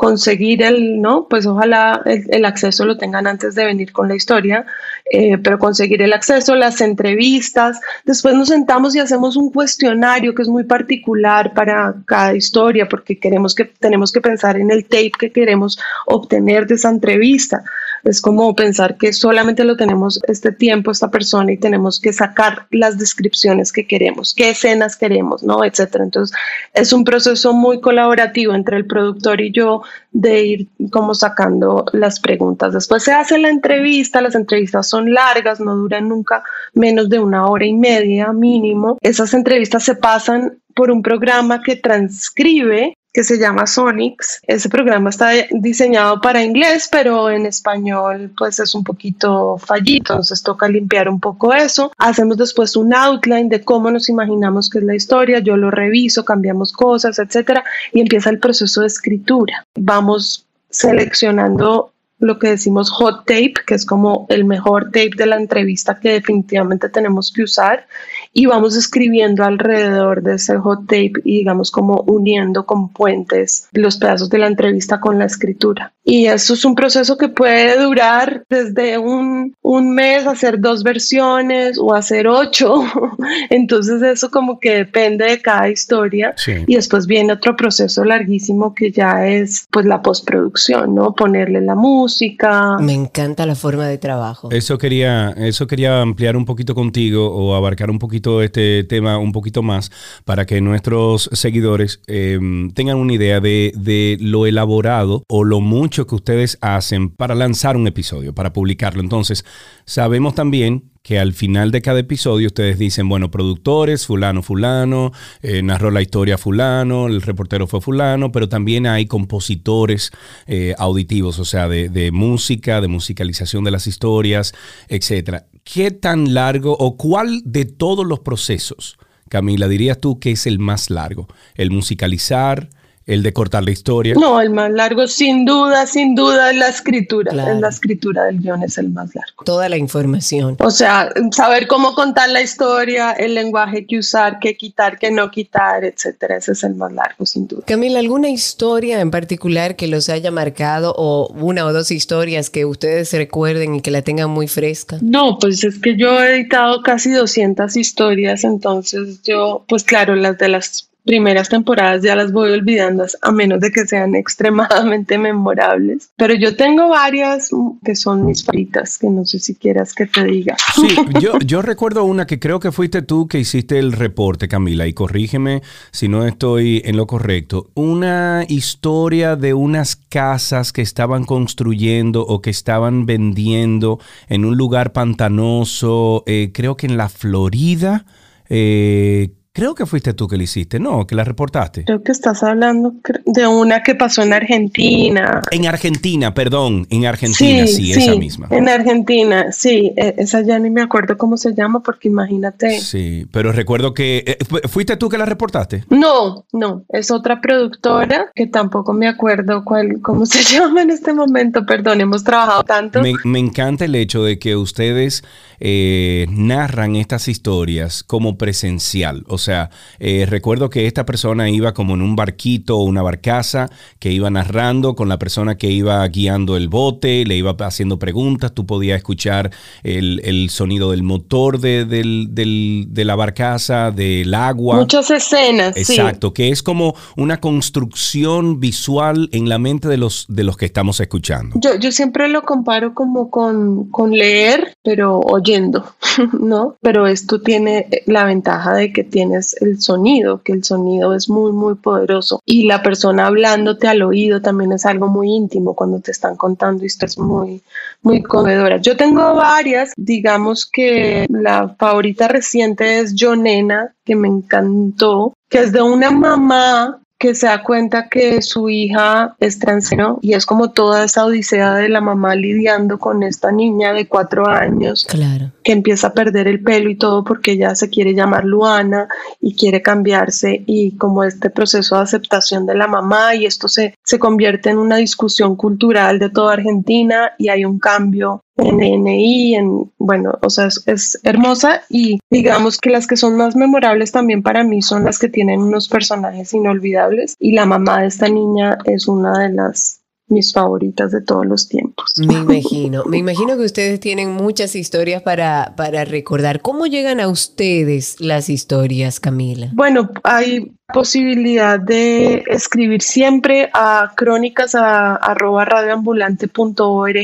Conseguir 0.01 0.63
el, 0.63 1.03
¿no? 1.03 1.27
Pues 1.29 1.45
ojalá 1.45 2.01
el, 2.07 2.47
acceso 2.47 2.87
lo 2.87 2.97
tengan 2.97 3.27
antes 3.27 3.55
de 3.55 3.67
venir 3.67 3.93
con 3.93 4.09
la 4.09 4.15
historia, 4.15 4.65
eh, 5.13 5.37
pero 5.37 5.59
conseguir 5.59 6.01
el 6.01 6.15
acceso, 6.15 6.55
las 6.55 6.81
entrevistas. 6.81 7.79
Después 8.07 8.35
nos 8.35 8.49
sentamos 8.49 8.97
y 8.97 8.99
hacemos 8.99 9.37
un 9.37 9.53
cuestionario 9.53 10.35
que 10.35 10.41
es 10.41 10.49
muy 10.49 10.65
particular 10.65 11.53
para 11.53 11.97
cada 12.07 12.35
historia, 12.35 12.89
porque 12.89 13.19
queremos 13.19 13.55
que, 13.55 13.67
tenemos 13.67 14.11
que 14.11 14.23
pensar 14.23 14.57
en 14.57 14.71
el 14.71 14.85
tape 14.85 15.13
que 15.19 15.33
queremos 15.33 15.79
obtener 16.07 16.67
de 16.67 16.77
esa 16.77 16.89
entrevista. 16.89 17.63
Es 18.05 18.21
como 18.21 18.55
pensar 18.55 18.97
que 18.97 19.13
solamente 19.13 19.65
lo 19.65 19.77
tenemos 19.77 20.21
este 20.27 20.53
tiempo, 20.53 20.91
esta 20.91 21.11
persona, 21.11 21.53
y 21.53 21.59
tenemos 21.59 22.01
que 22.01 22.13
sacar 22.13 22.67
las 22.71 22.99
descripciones 22.99 23.73
que 23.73 23.87
queremos, 23.87 24.35
qué 24.35 24.51
escenas 24.51 24.97
queremos, 24.97 25.43
¿no? 25.43 25.65
Etcétera. 25.65 26.05
Entonces, 26.05 26.37
es 26.75 26.93
un 26.93 27.05
proceso 27.05 27.53
muy 27.53 27.81
colaborativo 27.81 28.55
entre 28.55 28.77
el 28.77 28.87
productor 28.87 29.41
y 29.41 29.53
yo 29.53 29.83
de 30.13 30.45
ir 30.45 30.69
como 30.91 31.15
sacando 31.15 31.85
las 31.93 32.21
preguntas. 32.21 32.73
Después 32.73 33.03
se 33.03 33.13
hace 33.13 33.39
la 33.39 33.49
entrevista, 33.49 34.21
las 34.21 34.35
entrevistas 34.35 34.89
son 34.89 35.13
largas, 35.13 35.61
no 35.61 35.77
duran 35.77 36.09
nunca 36.09 36.43
menos 36.75 37.09
de 37.09 37.19
una 37.19 37.47
hora 37.47 37.67
y 37.67 37.73
media 37.73 38.33
mínimo. 38.33 38.99
Esas 39.01 39.35
entrevistas 39.35 39.85
se 39.85 39.95
pasan 39.95 40.59
por 40.75 40.91
un 40.91 41.03
programa 41.03 41.63
que 41.63 41.77
transcribe 41.77 42.95
que 43.13 43.25
se 43.25 43.39
llama 43.39 43.67
Sonics. 43.67 44.41
Ese 44.47 44.69
programa 44.69 45.11
está 45.11 45.31
diseñado 45.51 46.21
para 46.21 46.45
inglés, 46.45 46.89
pero 46.91 47.31
en 47.31 47.47
español 47.47 48.33
pues 48.37 48.61
es 48.61 48.75
un 48.75 48.85
poquito 48.85 49.59
fallito, 49.59 50.15
entonces 50.15 50.43
toca 50.43 50.69
limpiar 50.69 51.09
un 51.09 51.21
poco 51.21 51.53
eso. 51.53 51.93
Hacemos 51.99 52.37
después 52.37 52.77
un 52.77 52.95
outline 52.95 53.49
de 53.49 53.63
cómo 53.63 53.91
nos 53.91 54.09
imaginamos 54.09 54.71
que 54.71 54.79
es 54.79 54.85
la 54.85 54.95
historia, 54.95 55.41
yo 55.41 55.57
lo 55.57 55.71
reviso, 55.71 56.25
cambiamos 56.25 56.73
cosas, 56.73 57.19
etcétera, 57.19 57.65
y 57.93 58.01
empieza 58.01 58.31
el 58.31 58.39
proceso 58.39 58.83
de 58.83 58.87
escritura. 58.87 59.67
Vamos 59.75 60.47
seleccionando 60.71 61.93
lo 62.21 62.39
que 62.39 62.49
decimos 62.49 62.91
hot 62.91 63.25
tape, 63.27 63.55
que 63.67 63.75
es 63.75 63.85
como 63.87 64.27
el 64.29 64.45
mejor 64.45 64.87
tape 64.87 65.13
de 65.17 65.27
la 65.27 65.37
entrevista 65.37 65.99
que 65.99 66.13
definitivamente 66.13 66.89
tenemos 66.91 67.33
que 67.33 67.43
usar 67.43 67.87
y 68.33 68.47
vamos 68.47 68.77
escribiendo 68.77 69.45
alrededor 69.45 70.23
de 70.23 70.35
ese 70.35 70.57
hot 70.59 70.87
tape 70.87 71.13
y 71.25 71.39
digamos 71.39 71.71
como 71.71 72.05
uniendo 72.07 72.65
con 72.65 72.89
puentes 72.89 73.69
los 73.73 73.97
pedazos 73.97 74.31
de 74.31 74.39
la 74.39 74.47
entrevista 74.47 75.01
con 75.01 75.19
la 75.19 75.25
escritura. 75.25 75.93
Y 76.05 76.27
eso 76.27 76.55
es 76.55 76.65
un 76.65 76.75
proceso 76.75 77.17
que 77.19 77.29
puede 77.29 77.81
durar 77.81 78.45
desde 78.49 78.99
un, 78.99 79.55
un 79.63 79.95
mes, 79.95 80.27
hacer 80.27 80.59
dos 80.59 80.83
versiones 80.83 81.79
o 81.79 81.95
hacer 81.95 82.27
ocho. 82.27 82.83
Entonces 83.51 84.03
eso 84.03 84.31
como 84.31 84.59
que 84.59 84.77
depende 84.77 85.27
de 85.27 85.41
cada 85.41 85.69
historia. 85.69 86.35
Y 86.67 86.75
después 86.75 87.07
viene 87.07 87.33
otro 87.33 87.55
proceso 87.55 88.05
larguísimo 88.05 88.75
que 88.75 88.91
ya 88.91 89.27
es 89.27 89.67
pues 89.71 89.87
la 89.87 90.03
postproducción, 90.03 90.95
¿no? 90.95 91.15
Ponerle 91.15 91.61
la 91.61 91.75
música. 91.75 92.79
Me 92.81 92.95
encanta 92.95 93.47
la 93.47 93.55
forma 93.55 93.87
de 93.87 93.99
trabajo. 93.99 94.51
Eso 94.51 94.79
quería, 94.79 95.31
eso 95.37 95.67
quería 95.67 96.01
ampliar 96.01 96.37
un 96.37 96.45
poquito 96.45 96.75
contigo 96.75 97.31
o 97.31 97.55
abarcar 97.55 97.91
un 97.91 97.99
poquito 97.99 98.20
este 98.43 98.85
tema 98.85 99.19
un 99.19 99.33
poquito 99.33 99.63
más 99.63 99.91
para 100.25 100.47
que 100.47 100.61
nuestros 100.61 101.29
seguidores 101.33 102.01
eh, 102.07 102.39
tengan 102.75 102.99
una 102.99 103.13
idea 103.13 103.41
de, 103.41 103.73
de 103.77 104.17
lo 104.21 104.47
elaborado 104.47 105.25
o 105.29 105.45
lo 105.45 105.61
mucho 105.61 106.07
que 106.07 106.15
ustedes 106.15 106.59
hacen 106.61 107.11
para 107.11 107.35
lanzar 107.35 107.77
un 107.77 107.87
episodio, 107.87 108.35
para 108.35 108.53
publicarlo. 108.53 109.01
Entonces, 109.01 109.45
sabemos 109.85 110.35
también 110.35 110.91
que 111.03 111.19
al 111.19 111.33
final 111.33 111.71
de 111.71 111.81
cada 111.81 112.01
episodio 112.01 112.49
ustedes 112.49 112.79
dicen, 112.79 113.09
bueno, 113.09 113.31
productores, 113.31 114.07
fulano, 114.07 114.43
fulano, 114.43 115.13
eh, 115.43 115.63
narró 115.63 115.91
la 115.91 116.03
historia 116.03 116.37
fulano, 116.37 117.07
el 117.07 117.23
reportero 117.23 117.67
fue 117.67 117.81
fulano, 117.81 118.33
pero 118.33 118.49
también 118.49 118.87
hay 118.87 119.07
compositores 119.07 120.11
eh, 120.47 120.75
auditivos, 120.79 121.39
o 121.39 121.45
sea, 121.45 121.69
de, 121.69 121.89
de, 121.89 122.13
música, 122.13 122.81
de 122.81 122.89
musicalización 122.89 123.65
de 123.65 123.71
las 123.71 123.87
historias, 123.87 124.55
etcétera. 124.89 125.47
¿Qué 125.65 125.91
tan 125.91 126.35
largo 126.35 126.77
o 126.79 126.97
cuál 126.97 127.43
de 127.45 127.65
todos 127.65 128.07
los 128.07 128.21
procesos, 128.21 128.99
Camila, 129.29 129.69
dirías 129.69 129.99
tú 129.99 130.19
que 130.19 130.33
es 130.33 130.47
el 130.47 130.59
más 130.59 130.91
largo? 130.91 131.29
¿El 131.55 131.71
musicalizar? 131.71 132.69
El 133.11 133.23
de 133.23 133.33
cortar 133.33 133.65
la 133.65 133.73
historia. 133.73 134.15
No, 134.15 134.41
el 134.41 134.51
más 134.51 134.71
largo, 134.71 135.07
sin 135.09 135.45
duda, 135.45 135.87
sin 135.87 136.15
duda, 136.15 136.51
es 136.51 136.57
la 136.57 136.69
escritura. 136.69 137.33
Es 137.33 137.61
la 137.61 137.69
escritura 137.69 138.25
del 138.25 138.39
guion 138.39 138.63
es 138.63 138.79
el 138.79 138.91
más 138.91 139.15
largo. 139.15 139.45
Toda 139.45 139.69
la 139.69 139.77
información. 139.77 140.57
O 140.61 140.71
sea, 140.71 141.11
saber 141.33 141.67
cómo 141.67 141.95
contar 141.95 142.29
la 142.29 142.41
historia, 142.41 143.13
el 143.13 143.35
lenguaje 143.35 143.85
que 143.87 143.99
usar, 143.99 144.39
qué 144.39 144.57
quitar, 144.57 144.99
qué 144.99 145.11
no 145.11 145.31
quitar, 145.31 145.85
etcétera. 145.85 146.37
Ese 146.37 146.53
es 146.53 146.63
el 146.63 146.77
más 146.77 146.93
largo, 146.93 147.27
sin 147.27 147.49
duda. 147.49 147.63
Camila, 147.67 147.99
¿alguna 147.99 148.29
historia 148.29 149.01
en 149.01 149.11
particular 149.11 149.77
que 149.77 149.89
los 149.89 150.09
haya 150.09 150.31
marcado 150.31 150.95
o 150.97 151.33
una 151.35 151.65
o 151.67 151.73
dos 151.73 151.91
historias 151.91 152.49
que 152.49 152.65
ustedes 152.65 153.13
recuerden 153.13 153.75
y 153.75 153.81
que 153.81 153.91
la 153.91 154.03
tengan 154.03 154.31
muy 154.31 154.47
fresca? 154.47 154.99
No, 155.01 155.39
pues 155.41 155.65
es 155.65 155.81
que 155.81 155.97
yo 155.97 156.23
he 156.23 156.37
editado 156.37 156.83
casi 156.83 157.11
200 157.11 157.77
historias, 157.77 158.45
entonces 158.45 159.23
yo, 159.23 159.65
pues 159.69 159.85
claro, 159.85 160.15
las 160.15 160.39
de 160.39 160.49
las 160.49 160.90
primeras 161.05 161.49
temporadas 161.49 162.03
ya 162.03 162.15
las 162.15 162.33
voy 162.33 162.51
olvidando 162.53 163.05
a 163.23 163.33
menos 163.33 163.61
de 163.61 163.71
que 163.71 163.87
sean 163.87 164.15
extremadamente 164.17 165.19
memorables. 165.19 166.11
Pero 166.17 166.35
yo 166.35 166.57
tengo 166.57 166.89
varias 166.89 167.51
que 167.85 167.95
son 167.95 168.27
mis 168.27 168.45
favoritas, 168.45 168.99
que 168.99 169.09
no 169.09 169.25
sé 169.25 169.39
si 169.39 169.55
quieras 169.55 169.95
que 169.95 170.07
te 170.07 170.25
diga. 170.25 170.57
Sí, 170.75 170.89
yo, 171.21 171.39
yo 171.45 171.63
recuerdo 171.63 172.05
una 172.05 172.27
que 172.27 172.39
creo 172.39 172.61
que 172.61 172.73
fuiste 172.73 173.03
tú 173.03 173.29
que 173.29 173.39
hiciste 173.39 173.79
el 173.79 173.93
reporte, 173.93 174.49
Camila, 174.49 174.87
y 174.87 174.93
corrígeme 174.93 175.63
si 175.91 176.09
no 176.09 176.27
estoy 176.27 176.83
en 176.85 176.97
lo 176.97 177.07
correcto. 177.07 177.71
Una 177.75 178.45
historia 178.49 179.37
de 179.37 179.55
unas 179.55 179.97
casas 179.97 180.73
que 180.73 180.83
estaban 180.83 181.25
construyendo 181.25 182.23
o 182.23 182.43
que 182.43 182.51
estaban 182.51 183.07
vendiendo 183.07 183.99
en 184.29 184.45
un 184.45 184.57
lugar 184.57 184.93
pantanoso, 184.93 186.25
eh, 186.27 186.51
creo 186.53 186.77
que 186.77 186.87
en 186.87 186.97
la 186.97 187.09
Florida. 187.09 188.05
Eh, 188.49 189.31
Creo 189.53 189.75
que 189.75 189.85
fuiste 189.85 190.15
tú 190.15 190.29
que 190.29 190.37
la 190.37 190.45
hiciste, 190.45 190.79
no, 190.79 191.09
que 191.09 191.17
la 191.17 191.25
reportaste. 191.25 191.85
Creo 191.85 192.05
que 192.05 192.13
estás 192.13 192.45
hablando 192.45 192.95
de 193.27 193.49
una 193.49 193.83
que 193.83 193.97
pasó 193.97 194.23
en 194.23 194.33
Argentina. 194.33 195.43
En 195.51 195.67
Argentina, 195.67 196.33
perdón, 196.33 196.87
en 196.89 197.05
Argentina, 197.05 197.67
sí, 197.67 197.91
esa 197.91 198.15
misma. 198.15 198.47
En 198.51 198.69
Argentina, 198.69 199.51
sí, 199.51 199.93
e, 199.97 200.15
esa 200.19 200.43
ya 200.43 200.57
ni 200.61 200.71
me 200.71 200.83
acuerdo 200.83 201.19
cómo 201.19 201.37
se 201.37 201.53
llama 201.53 201.83
porque 201.83 202.07
imagínate. 202.07 202.79
Sí, 202.79 203.27
pero 203.33 203.51
recuerdo 203.51 203.93
que 203.93 204.23
eh, 204.25 204.69
fuiste 204.69 204.97
tú 204.97 205.09
que 205.09 205.19
la 205.19 205.27
reportaste. 205.27 205.85
No, 205.91 206.47
no, 206.53 206.85
es 206.89 207.11
otra 207.11 207.41
productora 207.41 208.31
que 208.37 208.47
tampoco 208.47 208.93
me 208.93 209.09
acuerdo 209.09 209.65
cuál, 209.65 210.01
cómo 210.01 210.27
se 210.27 210.45
llama 210.55 210.83
en 210.83 210.91
este 210.91 211.13
momento, 211.13 211.67
perdón, 211.67 212.01
hemos 212.01 212.23
trabajado 212.23 212.63
tanto. 212.63 213.03
Me, 213.03 213.15
me 213.25 213.41
encanta 213.41 213.85
el 213.85 213.97
hecho 213.97 214.23
de 214.23 214.39
que 214.39 214.55
ustedes 214.55 215.25
eh, 215.59 216.27
narran 216.31 216.97
estas 216.97 217.29
historias 217.29 218.03
como 218.03 218.39
presencial, 218.39 219.25
o 219.29 219.37
sea, 219.37 219.50
eh, 219.99 220.27
recuerdo 220.29 220.71
que 220.71 220.87
esta 220.87 221.05
persona 221.05 221.49
iba 221.49 221.75
como 221.75 221.95
en 221.95 222.03
un 222.03 222.17
barquito 222.17 222.79
o 222.79 222.85
una 222.85 223.03
barcaza 223.03 223.71
que 223.99 224.13
iba 224.13 224.31
narrando 224.31 224.95
con 224.95 225.09
la 225.09 225.19
persona 225.19 225.57
que 225.57 225.71
iba 225.71 226.07
guiando 226.09 226.57
el 226.57 226.69
bote, 226.69 227.25
le 227.25 227.37
iba 227.37 227.55
haciendo 227.59 227.99
preguntas, 227.99 228.53
tú 228.53 228.67
podías 228.67 228.97
escuchar 228.97 229.51
el, 229.83 230.21
el 230.25 230.51
sonido 230.51 230.91
del 230.91 231.03
motor 231.03 231.61
de, 231.61 231.85
del, 231.85 232.29
del, 232.31 232.87
de, 232.89 233.05
la 233.05 233.17
barcaza, 233.17 233.91
del 233.91 234.33
agua. 234.35 234.77
Muchas 234.77 235.11
escenas. 235.11 235.77
Exacto, 235.77 236.33
que 236.33 236.51
es 236.51 236.63
como 236.63 236.95
una 237.17 237.41
construcción 237.41 238.61
visual 238.61 239.29
en 239.33 239.49
la 239.49 239.59
mente 239.59 239.89
de 239.89 239.97
los, 239.97 240.27
de 240.29 240.45
los 240.45 240.57
que 240.57 240.67
estamos 240.67 241.01
escuchando. 241.01 241.57
Yo, 241.61 241.77
yo 241.77 241.93
siempre 241.93 242.29
lo 242.29 242.43
comparo 242.43 242.95
como 242.95 243.31
con, 243.31 243.91
con 243.91 244.13
leer, 244.13 244.77
pero 244.83 245.21
oyendo, 245.21 245.85
¿no? 246.41 246.77
Pero 246.81 247.07
esto 247.07 247.41
tiene 247.41 247.89
la 248.07 248.25
ventaja 248.25 248.75
de 248.75 248.93
que 248.93 249.05
tiene 249.05 249.30
el 249.35 249.81
sonido, 249.81 250.43
que 250.43 250.53
el 250.53 250.65
sonido 250.65 251.15
es 251.15 251.29
muy, 251.29 251.53
muy 251.53 251.75
poderoso. 251.75 252.41
Y 252.45 252.67
la 252.67 252.83
persona 252.83 253.27
hablándote 253.27 253.89
al 253.89 254.03
oído 254.03 254.41
también 254.41 254.73
es 254.73 254.87
algo 254.87 255.09
muy 255.09 255.31
íntimo 255.31 255.75
cuando 255.75 256.01
te 256.01 256.11
están 256.11 256.37
contando 256.37 256.85
historias 256.85 257.19
muy, 257.19 257.63
muy 258.03 258.23
conmovedoras. 258.23 258.83
Yo 258.83 258.97
tengo 258.97 259.35
varias, 259.35 259.93
digamos 259.97 260.67
que 260.67 261.27
la 261.29 261.75
favorita 261.79 262.29
reciente 262.29 263.01
es 263.01 263.15
Jonena, 263.19 263.95
que 264.05 264.17
me 264.17 264.29
encantó, 264.29 265.35
que 265.49 265.61
es 265.61 265.73
de 265.73 265.83
una 265.83 266.11
mamá 266.11 267.01
que 267.21 267.35
se 267.35 267.47
da 267.47 267.63
cuenta 267.63 268.09
que 268.09 268.41
su 268.41 268.71
hija 268.71 269.37
es 269.41 269.59
transgénero 269.59 270.19
y 270.23 270.33
es 270.33 270.47
como 270.47 270.71
toda 270.71 271.05
esa 271.05 271.27
odisea 271.27 271.75
de 271.75 271.91
la 271.91 272.01
mamá 272.01 272.35
lidiando 272.35 272.99
con 272.99 273.23
esta 273.23 273.53
niña 273.53 273.93
de 273.93 274.09
cuatro 274.09 274.49
años 274.49 275.07
claro. 275.07 275.53
que 275.63 275.73
empieza 275.73 276.07
a 276.07 276.15
perder 276.15 276.49
el 276.49 276.63
pelo 276.63 276.89
y 276.89 276.97
todo 276.97 277.23
porque 277.23 277.53
ella 277.53 277.75
se 277.75 277.91
quiere 277.91 278.15
llamar 278.15 278.47
Luana 278.47 279.07
y 279.39 279.55
quiere 279.55 279.83
cambiarse 279.83 280.65
y 280.65 280.97
como 280.97 281.23
este 281.23 281.51
proceso 281.51 281.97
de 281.97 282.03
aceptación 282.05 282.65
de 282.65 282.75
la 282.75 282.87
mamá 282.87 283.35
y 283.35 283.45
esto 283.45 283.69
se, 283.69 283.95
se 284.03 284.19
convierte 284.19 284.71
en 284.71 284.79
una 284.79 284.97
discusión 284.97 285.57
cultural 285.57 286.19
de 286.19 286.31
toda 286.31 286.55
Argentina 286.55 287.33
y 287.37 287.51
hay 287.51 287.67
un 287.67 287.79
cambio 287.79 288.41
en 288.61 288.77
NI, 288.77 289.55
en, 289.55 289.91
bueno, 289.99 290.39
o 290.43 290.51
sea, 290.51 290.67
es, 290.67 290.83
es, 290.87 291.21
hermosa 291.23 291.83
y 291.89 292.21
digamos 292.31 292.79
que 292.79 292.91
las 292.91 293.07
que 293.07 293.17
son 293.17 293.37
más 293.37 293.57
memorables 293.57 294.13
también 294.13 294.43
para 294.43 294.65
mí 294.65 294.83
son 294.83 295.05
las 295.05 295.19
que 295.19 295.29
tienen 295.29 295.61
unos 295.61 295.89
personajes 295.89 296.53
inolvidables 296.55 297.37
y 297.39 297.53
la 297.53 297.67
mamá 297.67 298.03
de 298.03 298.09
esta 298.09 298.29
niña 298.29 298.79
es 298.85 299.09
una 299.09 299.39
de 299.39 299.55
las 299.55 300.01
mis 300.31 300.53
favoritas 300.53 301.11
de 301.11 301.21
todos 301.21 301.45
los 301.45 301.69
tiempos. 301.69 302.15
Me 302.17 302.35
imagino, 302.35 303.05
me 303.05 303.19
imagino 303.19 303.57
que 303.57 303.65
ustedes 303.65 304.01
tienen 304.01 304.31
muchas 304.31 304.77
historias 304.77 305.23
para, 305.23 305.75
para 305.77 306.05
recordar. 306.05 306.63
¿Cómo 306.63 306.87
llegan 306.87 307.21
a 307.21 307.29
ustedes 307.29 308.21
las 308.21 308.49
historias, 308.49 309.21
Camila? 309.21 309.71
Bueno, 309.73 310.11
hay 310.23 310.73
posibilidad 310.93 311.79
de 311.79 312.45
escribir 312.47 313.03
siempre 313.03 313.71
a 313.75 314.13
crónicas 314.17 314.75
a, 314.75 315.17
arroba 315.17 315.65
radioambulante.org 315.65 317.17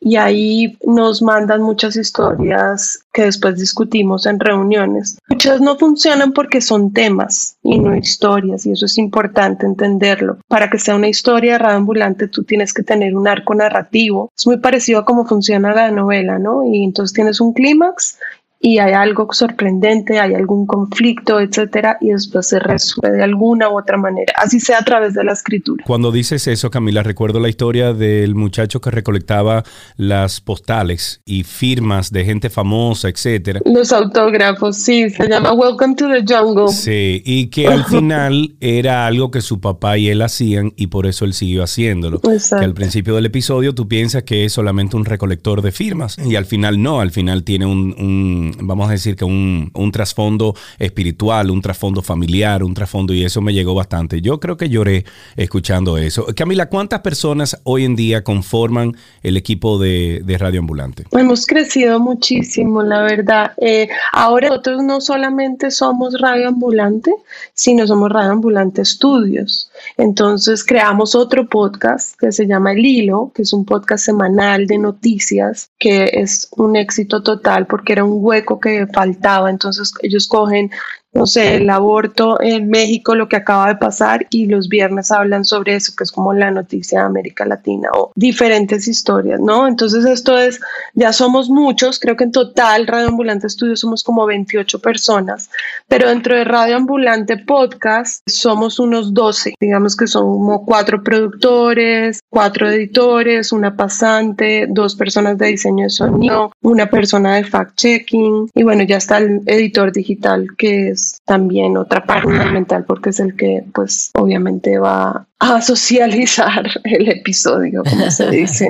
y 0.00 0.16
ahí 0.16 0.78
nos 0.86 1.22
mandan 1.22 1.62
muchas 1.62 1.96
historias 1.96 3.00
que 3.12 3.22
después 3.22 3.56
discutimos 3.56 4.26
en 4.26 4.38
reuniones. 4.38 5.18
Muchas 5.28 5.60
no 5.60 5.76
funcionan 5.76 6.32
porque 6.32 6.60
son 6.60 6.92
temas 6.92 7.56
y 7.62 7.78
no 7.78 7.96
historias 7.96 8.64
y 8.66 8.72
eso 8.72 8.86
es 8.86 8.96
importante 8.98 9.66
entenderlo. 9.66 10.38
Para 10.46 10.70
que 10.70 10.78
sea 10.78 10.94
una 10.94 11.08
historia 11.08 11.58
de 11.58 11.64
ambulante 11.66 12.28
tú 12.28 12.44
tienes 12.44 12.72
que 12.72 12.82
tener 12.82 13.16
un 13.16 13.26
arco 13.26 13.54
narrativo. 13.54 14.30
Es 14.36 14.46
muy 14.46 14.58
parecido 14.58 15.00
a 15.00 15.04
cómo 15.04 15.26
funciona 15.26 15.74
la 15.74 15.90
novela, 15.90 16.38
¿no? 16.38 16.64
Y 16.64 16.84
entonces 16.84 17.14
tienes 17.14 17.40
un 17.40 17.52
clímax 17.52 18.18
y 18.60 18.78
hay 18.78 18.92
algo 18.92 19.28
sorprendente, 19.32 20.18
hay 20.18 20.34
algún 20.34 20.66
conflicto, 20.66 21.40
etcétera, 21.40 21.96
y 22.00 22.10
después 22.10 22.48
se 22.48 22.58
resuelve 22.58 23.16
de 23.16 23.22
alguna 23.22 23.70
u 23.70 23.78
otra 23.78 23.96
manera, 23.96 24.32
así 24.36 24.58
sea 24.58 24.78
a 24.78 24.84
través 24.84 25.14
de 25.14 25.22
la 25.22 25.32
escritura. 25.32 25.84
Cuando 25.86 26.10
dices 26.10 26.46
eso, 26.48 26.70
Camila, 26.70 27.02
recuerdo 27.02 27.38
la 27.38 27.48
historia 27.48 27.92
del 27.92 28.34
muchacho 28.34 28.80
que 28.80 28.90
recolectaba 28.90 29.62
las 29.96 30.40
postales 30.40 31.20
y 31.24 31.44
firmas 31.44 32.10
de 32.10 32.24
gente 32.24 32.50
famosa, 32.50 33.08
etcétera. 33.08 33.60
Los 33.64 33.92
autógrafos, 33.92 34.76
sí, 34.76 35.08
se 35.10 35.28
llama 35.28 35.52
Welcome 35.52 35.94
to 35.94 36.08
the 36.08 36.24
Jungle. 36.26 36.72
Sí, 36.72 37.22
y 37.24 37.46
que 37.50 37.68
al 37.68 37.84
final 37.86 38.56
era 38.60 39.06
algo 39.06 39.30
que 39.30 39.40
su 39.40 39.60
papá 39.60 39.98
y 39.98 40.08
él 40.08 40.20
hacían 40.20 40.72
y 40.76 40.88
por 40.88 41.06
eso 41.06 41.24
él 41.24 41.32
siguió 41.32 41.62
haciéndolo. 41.62 42.20
Exacto. 42.24 42.60
Que 42.60 42.64
al 42.64 42.74
principio 42.74 43.14
del 43.14 43.26
episodio 43.26 43.74
tú 43.74 43.86
piensas 43.86 44.24
que 44.24 44.44
es 44.44 44.52
solamente 44.52 44.96
un 44.96 45.04
recolector 45.04 45.62
de 45.62 45.70
firmas 45.70 46.16
y 46.18 46.34
al 46.34 46.44
final 46.44 46.82
no, 46.82 47.00
al 47.00 47.12
final 47.12 47.44
tiene 47.44 47.66
un 47.66 48.47
vamos 48.60 48.88
a 48.88 48.92
decir 48.92 49.16
que 49.16 49.24
un, 49.24 49.70
un 49.74 49.92
trasfondo 49.92 50.54
espiritual, 50.78 51.50
un 51.50 51.62
trasfondo 51.62 52.02
familiar, 52.02 52.62
un 52.62 52.74
trasfondo, 52.74 53.14
y 53.14 53.24
eso 53.24 53.40
me 53.40 53.52
llegó 53.52 53.74
bastante. 53.74 54.20
Yo 54.20 54.40
creo 54.40 54.56
que 54.56 54.68
lloré 54.68 55.04
escuchando 55.36 55.98
eso. 55.98 56.26
Camila, 56.36 56.68
¿cuántas 56.68 57.00
personas 57.00 57.60
hoy 57.64 57.84
en 57.84 57.96
día 57.96 58.24
conforman 58.24 58.96
el 59.22 59.36
equipo 59.36 59.78
de, 59.78 60.22
de 60.24 60.38
Radio 60.38 60.60
Ambulante? 60.60 61.04
Hemos 61.12 61.46
crecido 61.46 62.00
muchísimo, 62.00 62.82
la 62.82 63.02
verdad. 63.02 63.52
Eh, 63.58 63.88
ahora 64.12 64.48
nosotros 64.48 64.82
no 64.82 65.00
solamente 65.00 65.70
somos 65.70 66.20
Radio 66.20 66.48
Ambulante, 66.48 67.12
sino 67.54 67.86
somos 67.86 68.10
Radio 68.10 68.32
Ambulante 68.32 68.82
Estudios. 68.82 69.70
Entonces 69.96 70.64
creamos 70.64 71.14
otro 71.14 71.48
podcast 71.48 72.18
que 72.18 72.32
se 72.32 72.46
llama 72.46 72.72
El 72.72 72.84
Hilo, 72.84 73.32
que 73.34 73.42
es 73.42 73.52
un 73.52 73.64
podcast 73.64 74.04
semanal 74.04 74.66
de 74.66 74.78
noticias, 74.78 75.70
que 75.78 76.10
es 76.12 76.48
un 76.56 76.76
éxito 76.76 77.22
total 77.22 77.66
porque 77.66 77.92
era 77.92 78.04
un 78.04 78.20
que 78.60 78.86
faltaba. 78.92 79.50
Entonces 79.50 79.92
ellos 80.02 80.26
cogen 80.28 80.70
no 81.18 81.26
sé, 81.26 81.56
el 81.56 81.68
aborto 81.68 82.40
en 82.40 82.70
México, 82.70 83.16
lo 83.16 83.28
que 83.28 83.36
acaba 83.36 83.66
de 83.66 83.76
pasar, 83.76 84.26
y 84.30 84.46
los 84.46 84.68
viernes 84.68 85.10
hablan 85.10 85.44
sobre 85.44 85.74
eso, 85.74 85.92
que 85.96 86.04
es 86.04 86.12
como 86.12 86.32
la 86.32 86.52
noticia 86.52 87.00
de 87.00 87.06
América 87.06 87.44
Latina 87.44 87.88
o 87.92 88.12
diferentes 88.14 88.86
historias, 88.86 89.40
¿no? 89.40 89.66
Entonces 89.66 90.04
esto 90.04 90.38
es, 90.38 90.60
ya 90.94 91.12
somos 91.12 91.50
muchos, 91.50 91.98
creo 91.98 92.16
que 92.16 92.24
en 92.24 92.32
total 92.32 92.86
Radio 92.86 93.08
Ambulante 93.08 93.48
Estudios 93.48 93.80
somos 93.80 94.04
como 94.04 94.26
28 94.26 94.78
personas, 94.78 95.50
pero 95.88 96.08
dentro 96.08 96.36
de 96.36 96.44
Radio 96.44 96.76
Ambulante 96.76 97.36
Podcast 97.36 98.22
somos 98.26 98.78
unos 98.78 99.12
12, 99.12 99.54
digamos 99.60 99.96
que 99.96 100.06
son 100.06 100.22
como 100.22 100.64
cuatro 100.64 101.02
productores, 101.02 102.20
cuatro 102.30 102.68
editores, 102.68 103.50
una 103.50 103.76
pasante, 103.76 104.66
dos 104.68 104.94
personas 104.94 105.36
de 105.36 105.46
diseño 105.46 105.84
de 105.84 105.90
sonido, 105.90 106.52
una 106.62 106.88
persona 106.88 107.34
de 107.36 107.44
fact-checking, 107.44 108.50
y 108.54 108.62
bueno, 108.62 108.84
ya 108.84 108.98
está 108.98 109.18
el 109.18 109.40
editor 109.46 109.92
digital 109.92 110.46
que 110.56 110.90
es 110.90 111.07
también 111.24 111.76
otra 111.76 112.04
parte 112.04 112.28
fundamental 112.28 112.84
porque 112.84 113.10
es 113.10 113.20
el 113.20 113.36
que 113.36 113.64
pues 113.72 114.10
obviamente 114.14 114.78
va 114.78 115.26
a 115.40 115.62
socializar 115.62 116.68
el 116.84 117.08
episodio, 117.08 117.82
como 117.84 118.10
se 118.10 118.28
dice. 118.30 118.68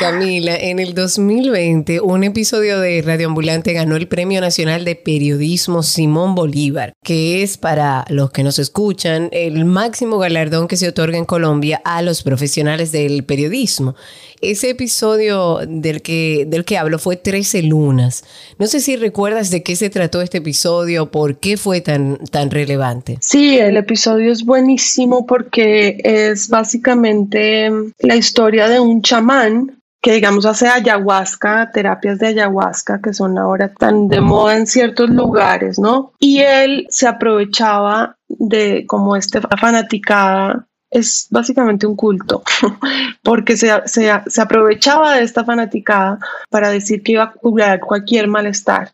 Camila, 0.00 0.56
en 0.56 0.80
el 0.80 0.94
2020 0.94 2.00
un 2.00 2.24
episodio 2.24 2.80
de 2.80 3.00
Radio 3.02 3.28
Ambulante 3.28 3.72
ganó 3.72 3.96
el 3.96 4.08
Premio 4.08 4.40
Nacional 4.40 4.84
de 4.84 4.96
Periodismo 4.96 5.82
Simón 5.82 6.34
Bolívar, 6.34 6.94
que 7.02 7.42
es 7.42 7.56
para 7.56 8.04
los 8.08 8.30
que 8.30 8.42
nos 8.42 8.58
escuchan 8.58 9.28
el 9.32 9.64
máximo 9.64 10.18
galardón 10.18 10.66
que 10.66 10.76
se 10.76 10.88
otorga 10.88 11.18
en 11.18 11.24
Colombia 11.24 11.80
a 11.84 12.02
los 12.02 12.22
profesionales 12.22 12.90
del 12.90 13.24
periodismo. 13.24 13.94
Ese 14.40 14.70
episodio 14.70 15.60
del 15.66 16.02
que, 16.02 16.44
del 16.46 16.64
que 16.64 16.76
hablo 16.76 16.98
fue 16.98 17.16
13 17.16 17.62
lunas. 17.62 18.24
No 18.58 18.66
sé 18.66 18.80
si 18.80 18.96
recuerdas 18.96 19.50
de 19.50 19.62
qué 19.62 19.74
se 19.76 19.88
trató 19.88 20.20
este 20.20 20.38
episodio, 20.38 21.10
por 21.10 21.38
qué 21.38 21.56
fue 21.56 21.80
tan, 21.80 22.18
tan 22.30 22.50
relevante. 22.50 23.16
Sí, 23.20 23.58
el 23.58 23.76
episodio 23.76 24.32
es 24.32 24.44
buenísimo 24.44 25.24
porque 25.24 25.43
es 25.52 26.48
básicamente 26.48 27.70
la 28.00 28.16
historia 28.16 28.68
de 28.68 28.80
un 28.80 29.02
chamán 29.02 29.80
que 30.04 30.12
digamos 30.12 30.44
hace 30.44 30.68
ayahuasca, 30.68 31.70
terapias 31.72 32.18
de 32.18 32.26
ayahuasca 32.26 33.00
que 33.00 33.14
son 33.14 33.38
ahora 33.38 33.72
tan 33.72 34.08
de 34.08 34.20
moda 34.20 34.56
en 34.56 34.66
ciertos 34.66 35.08
lugares, 35.08 35.78
¿no? 35.78 36.12
Y 36.18 36.40
él 36.40 36.86
se 36.90 37.08
aprovechaba 37.08 38.16
de 38.28 38.84
como 38.86 39.16
este 39.16 39.40
fanaticada 39.40 40.66
es 40.90 41.26
básicamente 41.30 41.86
un 41.86 41.96
culto, 41.96 42.42
porque 43.22 43.56
se, 43.56 43.70
se, 43.86 44.12
se, 44.26 44.40
aprovechaba 44.40 45.16
de 45.16 45.24
esta 45.24 45.44
fanaticada 45.44 46.18
para 46.50 46.70
decir 46.70 47.02
que 47.02 47.12
iba 47.12 47.24
a 47.24 47.32
curar 47.32 47.80
cualquier 47.80 48.28
malestar. 48.28 48.92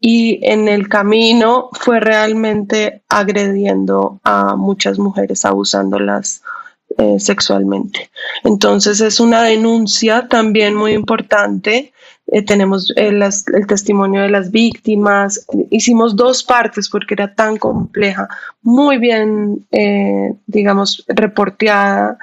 Y 0.00 0.38
en 0.46 0.68
el 0.68 0.88
camino 0.88 1.70
fue 1.72 2.00
realmente 2.00 3.02
agrediendo 3.08 4.20
a 4.22 4.54
muchas 4.56 4.98
mujeres, 4.98 5.44
abusándolas 5.44 6.42
eh, 6.96 7.20
sexualmente. 7.20 8.10
Entonces 8.44 9.00
es 9.00 9.20
una 9.20 9.42
denuncia 9.42 10.26
también 10.26 10.74
muy 10.74 10.92
importante 10.92 11.92
eh, 12.26 12.42
tenemos 12.42 12.92
el, 12.96 13.22
eh, 13.22 13.28
el, 13.54 13.66
testimonio 13.66 14.22
de 14.22 14.30
las 14.30 14.50
víctimas. 14.50 15.46
Hicimos 15.70 16.16
dos 16.16 16.42
partes 16.42 16.88
porque 16.88 17.14
era 17.14 17.34
tan 17.34 17.56
compleja, 17.56 18.28
muy 18.62 18.98
bien, 18.98 19.66
digamos, 20.46 21.04
reporteada 21.08 22.18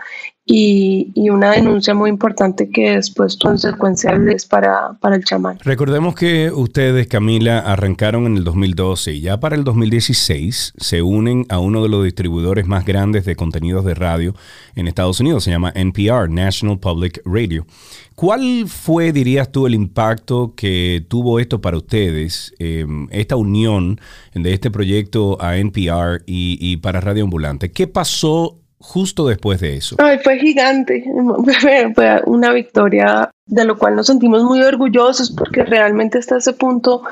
y, 0.48 1.12
y, 1.16 1.32
una 1.32 1.52
denuncia 1.52 1.96
muy 1.96 2.12
importante 2.12 2.70
que 2.70 2.92
después 2.92 3.36
consecuenciales 3.36 4.46
para, 4.46 4.94
para 5.02 5.16
el 5.16 5.26
chamán. 5.26 5.58
Recordemos 5.64 6.14
que 6.14 6.52
ustedes, 6.52 7.08
Camila, 7.08 7.60
arrancaron 7.60 8.28
en 8.28 8.38
el 8.38 8.44
2012 8.44 9.14
y 9.14 9.22
ya 9.22 9.40
para 9.40 9.56
el 9.56 9.64
2016 9.64 10.74
se 10.78 11.02
unen 11.02 11.48
a 11.50 11.58
uno 11.58 11.82
de 11.82 11.90
los 11.90 12.04
distribuidores 12.04 12.68
más 12.68 12.86
grandes 12.86 13.26
de 13.26 13.36
contenidos 13.36 13.86
de 13.86 13.96
radio 13.96 14.36
en 14.76 14.88
Estados 14.88 15.20
Unidos, 15.20 15.44
se 15.44 15.50
llama 15.50 15.74
NPR, 15.74 16.30
National 16.30 16.78
Public 16.78 17.22
Radio. 17.26 17.66
¿Cuál 18.14 18.68
fue, 18.68 19.12
dirías 19.12 19.52
tú, 19.52 19.66
el 19.66 19.74
impacto 19.74 20.54
que 20.56 21.04
tuvo 21.08 21.40
esto 21.40 21.60
para 21.60 21.78
ustedes, 21.78 22.54
em, 22.60 23.08
esta 23.10 23.36
unión 23.36 24.00
de 24.34 24.54
este 24.54 24.70
proyecto 24.70 25.42
a 25.42 25.58
NPR 25.58 26.22
y, 26.28 26.58
y 26.62 26.78
para 26.78 27.02
Radio 27.02 27.24
Ambulante? 27.24 27.72
¿Qué 27.72 27.88
pasó 27.88 28.60
justo 28.80 29.28
después 29.28 29.60
de 29.60 29.78
eso? 29.78 29.96
Ay, 30.00 30.20
fue 30.20 30.40
gigante, 30.40 31.04
fue 31.96 32.22
una 32.26 32.52
victoria 32.54 33.30
de 33.46 33.66
lo 33.66 33.78
cual 33.78 33.96
nos 33.96 34.08
sentimos 34.08 34.44
muy 34.44 34.62
orgullosos 34.62 35.32
porque 35.32 35.64
realmente 35.64 36.18
hasta 36.18 36.38
ese 36.38 36.54
punto 36.54 37.04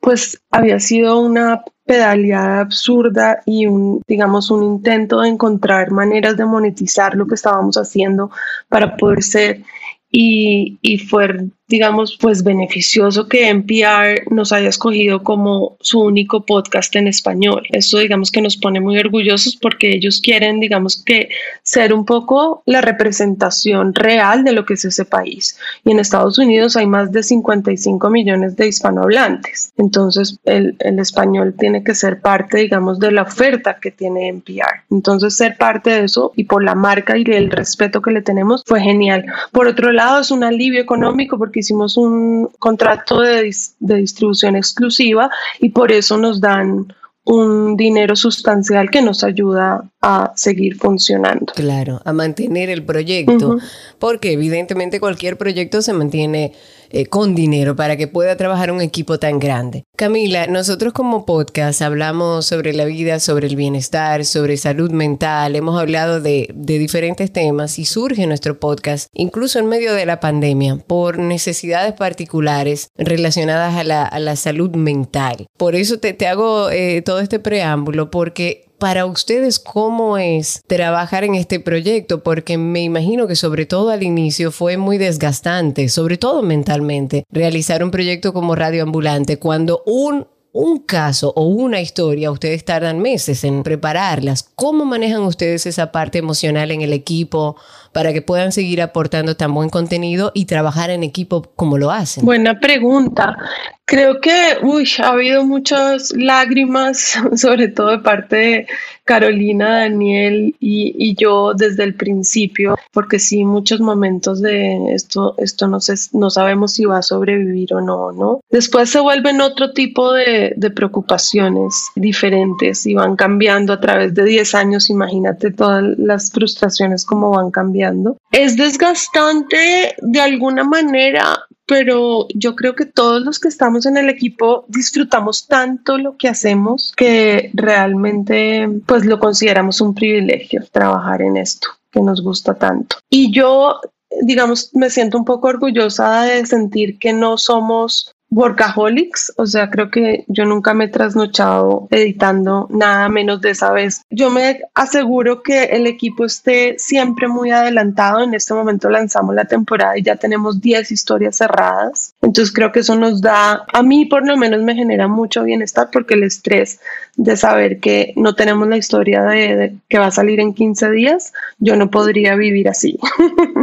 pues 0.00 0.40
había 0.50 0.78
sido 0.80 1.20
una 1.20 1.62
pedaleada 1.86 2.60
absurda 2.60 3.40
y 3.46 3.66
un, 3.66 4.02
digamos, 4.06 4.50
un 4.50 4.62
intento 4.62 5.20
de 5.20 5.30
encontrar 5.30 5.90
maneras 5.90 6.36
de 6.36 6.44
monetizar 6.44 7.14
lo 7.14 7.26
que 7.26 7.34
estábamos 7.34 7.76
haciendo 7.76 8.30
para 8.68 8.96
poder 8.96 9.22
ser 9.22 9.62
y, 10.10 10.78
y, 10.80 10.98
fue 10.98 11.48
digamos, 11.68 12.18
pues 12.20 12.44
beneficioso 12.44 13.28
que 13.28 13.48
NPR 13.48 14.30
nos 14.30 14.52
haya 14.52 14.68
escogido 14.68 15.22
como 15.22 15.76
su 15.80 16.00
único 16.00 16.44
podcast 16.44 16.94
en 16.96 17.08
español. 17.08 17.62
Esto, 17.70 17.98
digamos, 17.98 18.30
que 18.30 18.42
nos 18.42 18.56
pone 18.56 18.80
muy 18.80 18.98
orgullosos 18.98 19.56
porque 19.56 19.94
ellos 19.94 20.20
quieren, 20.20 20.60
digamos, 20.60 21.02
que 21.02 21.30
ser 21.62 21.94
un 21.94 22.04
poco 22.04 22.62
la 22.66 22.80
representación 22.80 23.94
real 23.94 24.44
de 24.44 24.52
lo 24.52 24.66
que 24.66 24.74
es 24.74 24.84
ese 24.84 25.04
país. 25.04 25.58
Y 25.84 25.92
en 25.92 26.00
Estados 26.00 26.38
Unidos 26.38 26.76
hay 26.76 26.86
más 26.86 27.12
de 27.12 27.22
55 27.22 28.10
millones 28.10 28.56
de 28.56 28.68
hispanohablantes. 28.68 29.72
Entonces, 29.78 30.38
el, 30.44 30.76
el 30.80 30.98
español 30.98 31.54
tiene 31.58 31.82
que 31.82 31.94
ser 31.94 32.20
parte, 32.20 32.58
digamos, 32.58 32.98
de 32.98 33.10
la 33.10 33.22
oferta 33.22 33.78
que 33.80 33.90
tiene 33.90 34.28
NPR. 34.28 34.84
Entonces, 34.90 35.36
ser 35.36 35.56
parte 35.56 35.90
de 35.90 36.04
eso 36.04 36.32
y 36.36 36.44
por 36.44 36.62
la 36.62 36.74
marca 36.74 37.16
y 37.16 37.22
el 37.22 37.50
respeto 37.50 38.02
que 38.02 38.10
le 38.10 38.22
tenemos 38.22 38.62
fue 38.66 38.80
genial. 38.80 39.24
Por 39.52 39.66
otro 39.66 39.92
lado, 39.92 40.20
es 40.20 40.30
un 40.30 40.44
alivio 40.44 40.80
económico 40.80 41.38
porque 41.38 41.53
hicimos 41.60 41.96
un 41.96 42.50
contrato 42.58 43.20
de, 43.20 43.50
de 43.80 43.94
distribución 43.96 44.56
exclusiva 44.56 45.30
y 45.60 45.70
por 45.70 45.92
eso 45.92 46.16
nos 46.18 46.40
dan 46.40 46.86
un 47.24 47.76
dinero 47.76 48.16
sustancial 48.16 48.90
que 48.90 49.00
nos 49.00 49.24
ayuda 49.24 49.90
a 50.02 50.32
seguir 50.36 50.76
funcionando. 50.76 51.52
Claro, 51.54 52.02
a 52.04 52.12
mantener 52.12 52.68
el 52.68 52.84
proyecto, 52.84 53.56
porque 53.98 54.32
evidentemente 54.32 55.00
cualquier 55.00 55.38
proyecto 55.38 55.80
se 55.80 55.94
mantiene 55.94 56.52
eh, 56.90 57.06
con 57.06 57.34
dinero 57.34 57.76
para 57.76 57.96
que 57.96 58.08
pueda 58.08 58.36
trabajar 58.36 58.70
un 58.70 58.80
equipo 58.80 59.18
tan 59.18 59.38
grande. 59.38 59.84
Camila, 59.96 60.46
nosotros 60.46 60.92
como 60.92 61.24
podcast 61.26 61.82
hablamos 61.82 62.46
sobre 62.46 62.72
la 62.72 62.84
vida, 62.84 63.20
sobre 63.20 63.46
el 63.46 63.56
bienestar, 63.56 64.24
sobre 64.24 64.56
salud 64.56 64.90
mental, 64.90 65.56
hemos 65.56 65.80
hablado 65.80 66.20
de, 66.20 66.52
diferentes 66.54 67.32
temas 67.32 67.78
y 67.78 67.84
surge 67.84 68.26
nuestro 68.26 68.58
podcast, 68.58 69.08
incluso 69.14 69.58
en 69.58 69.66
medio 69.66 69.94
de 69.94 70.06
la 70.06 70.20
pandemia, 70.20 70.76
por 70.76 71.18
necesidades 71.18 71.92
particulares 71.92 72.88
relacionadas 72.96 73.76
a 73.76 73.84
la, 73.84 74.36
salud 74.36 74.74
mental. 74.74 75.46
Por 75.56 75.76
eso 75.76 75.98
te, 75.98 76.12
te 76.12 76.26
hago 76.26 76.70
eh, 76.70 77.02
todo 77.02 77.20
este 77.20 77.38
preámbulo, 77.38 78.10
porque 78.10 78.73
para 78.84 79.06
ustedes 79.06 79.58
cómo 79.58 80.18
es 80.18 80.62
trabajar 80.66 81.24
en 81.24 81.34
este 81.34 81.58
proyecto, 81.58 82.22
porque 82.22 82.58
me 82.58 82.82
imagino 82.82 83.26
que 83.26 83.34
sobre 83.34 83.64
todo 83.64 83.88
al 83.88 84.02
inicio 84.02 84.52
fue 84.52 84.76
muy 84.76 84.98
desgastante, 84.98 85.88
sobre 85.88 86.18
todo 86.18 86.42
mentalmente, 86.42 87.24
realizar 87.30 87.82
un 87.82 87.90
proyecto 87.90 88.34
como 88.34 88.54
Radio 88.54 88.82
Ambulante 88.82 89.38
cuando 89.38 89.82
un 89.86 90.26
un 90.54 90.78
caso 90.78 91.32
o 91.34 91.46
una 91.46 91.80
historia, 91.80 92.30
ustedes 92.30 92.64
tardan 92.64 93.00
meses 93.00 93.42
en 93.42 93.64
prepararlas. 93.64 94.48
¿Cómo 94.54 94.84
manejan 94.84 95.22
ustedes 95.22 95.66
esa 95.66 95.90
parte 95.90 96.18
emocional 96.18 96.70
en 96.70 96.80
el 96.80 96.92
equipo 96.92 97.56
para 97.92 98.12
que 98.12 98.22
puedan 98.22 98.52
seguir 98.52 98.80
aportando 98.80 99.36
tan 99.36 99.52
buen 99.52 99.68
contenido 99.68 100.30
y 100.32 100.44
trabajar 100.44 100.90
en 100.90 101.02
equipo 101.02 101.42
como 101.56 101.76
lo 101.76 101.90
hacen? 101.90 102.24
Buena 102.24 102.60
pregunta. 102.60 103.36
Creo 103.84 104.20
que 104.20 104.58
uy, 104.62 104.88
ha 105.02 105.08
habido 105.08 105.44
muchas 105.44 106.12
lágrimas, 106.16 107.18
sobre 107.34 107.66
todo 107.66 107.90
de 107.90 107.98
parte 107.98 108.36
de 108.36 108.66
Carolina, 109.04 109.80
Daniel 109.80 110.56
y, 110.60 110.94
y, 110.98 111.14
yo 111.14 111.52
desde 111.54 111.84
el 111.84 111.94
principio, 111.94 112.76
porque 112.92 113.18
sí, 113.18 113.44
muchos 113.44 113.80
momentos 113.80 114.40
de 114.40 114.94
esto, 114.94 115.34
esto 115.38 115.68
no, 115.68 115.80
sé, 115.80 115.94
no 116.12 116.30
sabemos 116.30 116.72
si 116.72 116.84
va 116.84 116.98
a 116.98 117.02
sobrevivir 117.02 117.74
o 117.74 117.80
no, 117.80 118.12
¿no? 118.12 118.40
Después 118.50 118.90
se 118.90 119.00
vuelven 119.00 119.40
otro 119.40 119.72
tipo 119.72 120.12
de, 120.12 120.54
de 120.56 120.70
preocupaciones 120.70 121.74
diferentes 121.94 122.86
y 122.86 122.94
van 122.94 123.16
cambiando 123.16 123.72
a 123.72 123.80
través 123.80 124.14
de 124.14 124.24
10 124.24 124.54
años, 124.54 124.90
imagínate 124.90 125.50
todas 125.50 125.84
las 125.98 126.32
frustraciones 126.32 127.04
como 127.04 127.30
van 127.30 127.50
cambiando. 127.50 128.16
Es 128.32 128.56
desgastante 128.56 129.94
de 129.98 130.20
alguna 130.20 130.64
manera, 130.64 131.46
pero 131.66 132.26
yo 132.34 132.54
creo 132.54 132.74
que 132.74 132.86
todos 132.86 133.22
los 133.22 133.38
que 133.38 133.48
estamos 133.48 133.86
en 133.86 133.96
el 133.96 134.08
equipo 134.08 134.64
disfrutamos 134.68 135.46
tanto 135.46 135.98
lo 135.98 136.16
que 136.16 136.28
hacemos 136.28 136.92
que 136.96 137.50
realmente 137.54 138.68
pues 138.86 139.04
lo 139.04 139.18
consideramos 139.18 139.80
un 139.80 139.94
privilegio 139.94 140.64
trabajar 140.70 141.22
en 141.22 141.36
esto 141.36 141.68
que 141.90 142.00
nos 142.00 142.22
gusta 142.22 142.54
tanto. 142.54 142.96
Y 143.08 143.32
yo 143.32 143.80
digamos, 144.22 144.70
me 144.74 144.90
siento 144.90 145.18
un 145.18 145.24
poco 145.24 145.48
orgullosa 145.48 146.22
de 146.22 146.46
sentir 146.46 146.98
que 146.98 147.12
no 147.12 147.38
somos 147.38 148.13
workaholics, 148.34 149.32
o 149.36 149.46
sea, 149.46 149.70
creo 149.70 149.90
que 149.90 150.24
yo 150.26 150.44
nunca 150.44 150.74
me 150.74 150.84
he 150.84 150.88
trasnochado 150.88 151.86
editando 151.90 152.66
nada 152.70 153.08
menos 153.08 153.40
de 153.40 153.50
esa 153.50 153.70
vez. 153.70 154.02
Yo 154.10 154.30
me 154.30 154.62
aseguro 154.74 155.42
que 155.42 155.64
el 155.64 155.86
equipo 155.86 156.24
esté 156.24 156.74
siempre 156.78 157.28
muy 157.28 157.52
adelantado. 157.52 158.22
En 158.24 158.34
este 158.34 158.52
momento 158.52 158.90
lanzamos 158.90 159.34
la 159.34 159.44
temporada 159.44 159.96
y 159.96 160.02
ya 160.02 160.16
tenemos 160.16 160.60
10 160.60 160.90
historias 160.90 161.36
cerradas. 161.36 162.14
Entonces 162.22 162.52
creo 162.52 162.72
que 162.72 162.80
eso 162.80 162.96
nos 162.96 163.20
da, 163.20 163.64
a 163.72 163.82
mí 163.82 164.06
por 164.06 164.26
lo 164.26 164.36
menos 164.36 164.62
me 164.62 164.74
genera 164.74 165.06
mucho 165.06 165.44
bienestar 165.44 165.90
porque 165.92 166.14
el 166.14 166.24
estrés 166.24 166.80
de 167.16 167.36
saber 167.36 167.78
que 167.78 168.12
no 168.16 168.34
tenemos 168.34 168.66
la 168.68 168.76
historia 168.76 169.22
de, 169.22 169.76
que 169.88 169.98
va 169.98 170.06
a 170.06 170.10
salir 170.10 170.40
en 170.40 170.52
15 170.52 170.90
días, 170.90 171.32
yo 171.58 171.76
no 171.76 171.90
podría 171.90 172.34
vivir 172.34 172.68
así. 172.68 172.98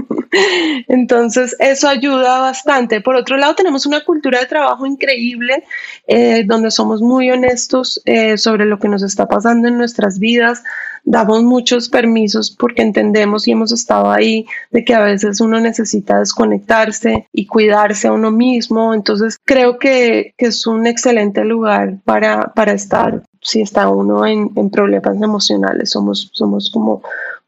Entonces, 0.87 1.55
eso 1.59 1.89
ayuda 1.89 2.39
bastante. 2.39 3.01
Por 3.01 3.15
otro 3.15 3.37
lado, 3.37 3.55
tenemos 3.55 3.85
una 3.85 4.03
cultura 4.05 4.39
de 4.39 4.45
trabajo 4.45 4.85
increíble, 4.85 5.65
eh, 6.07 6.43
donde 6.45 6.71
somos 6.71 7.01
muy 7.01 7.29
honestos 7.29 8.01
eh, 8.05 8.37
sobre 8.37 8.65
lo 8.65 8.79
que 8.79 8.87
nos 8.87 9.03
está 9.03 9.27
pasando 9.27 9.67
en 9.67 9.77
nuestras 9.77 10.19
vidas. 10.19 10.63
Damos 11.03 11.43
muchos 11.43 11.89
permisos 11.89 12.51
porque 12.51 12.81
entendemos 12.81 13.47
y 13.47 13.51
hemos 13.51 13.71
estado 13.71 14.11
ahí 14.11 14.45
de 14.71 14.83
que 14.83 14.93
a 14.93 15.03
veces 15.03 15.41
uno 15.41 15.59
necesita 15.59 16.19
desconectarse 16.19 17.27
y 17.33 17.47
cuidarse 17.47 18.07
a 18.07 18.13
uno 18.13 18.31
mismo. 18.31 18.93
Entonces, 18.93 19.39
creo 19.43 19.77
que, 19.79 20.33
que 20.37 20.47
es 20.47 20.67
un 20.67 20.87
excelente 20.87 21.43
lugar 21.43 21.97
para, 22.05 22.53
para 22.53 22.73
estar 22.73 23.23
si 23.41 23.61
está 23.61 23.89
uno 23.89 24.25
en, 24.25 24.51
en 24.55 24.69
problemas 24.69 25.21
emocionales. 25.21 25.89
Somos, 25.89 26.29
somos 26.33 26.69
como 26.69 27.01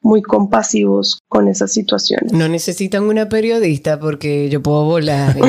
muy 0.03 0.21
compasivos 0.21 1.19
con 1.29 1.47
esas 1.47 1.71
situaciones. 1.71 2.33
No 2.33 2.49
necesitan 2.49 3.03
una 3.03 3.29
periodista 3.29 3.99
porque 3.99 4.49
yo 4.49 4.61
puedo 4.61 4.83
volar. 4.83 5.35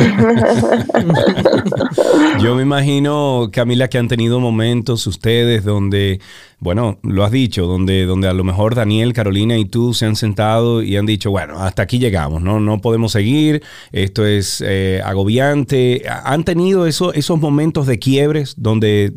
yo 2.40 2.54
me 2.54 2.62
imagino, 2.62 3.50
Camila, 3.52 3.88
que 3.88 3.98
han 3.98 4.08
tenido 4.08 4.38
momentos 4.38 5.06
ustedes 5.08 5.64
donde, 5.64 6.20
bueno, 6.60 6.98
lo 7.02 7.24
has 7.24 7.32
dicho, 7.32 7.66
donde, 7.66 8.06
donde 8.06 8.28
a 8.28 8.32
lo 8.32 8.44
mejor 8.44 8.76
Daniel, 8.76 9.12
Carolina 9.12 9.58
y 9.58 9.64
tú 9.64 9.92
se 9.92 10.06
han 10.06 10.14
sentado 10.14 10.82
y 10.82 10.96
han 10.96 11.06
dicho, 11.06 11.32
bueno, 11.32 11.60
hasta 11.60 11.82
aquí 11.82 11.98
llegamos, 11.98 12.40
no, 12.40 12.60
no 12.60 12.80
podemos 12.80 13.12
seguir, 13.12 13.62
esto 13.90 14.24
es 14.24 14.62
eh, 14.64 15.02
agobiante. 15.04 16.04
¿Han 16.08 16.44
tenido 16.44 16.86
eso, 16.86 17.12
esos 17.12 17.40
momentos 17.40 17.88
de 17.88 17.98
quiebres 17.98 18.54
donde 18.56 19.14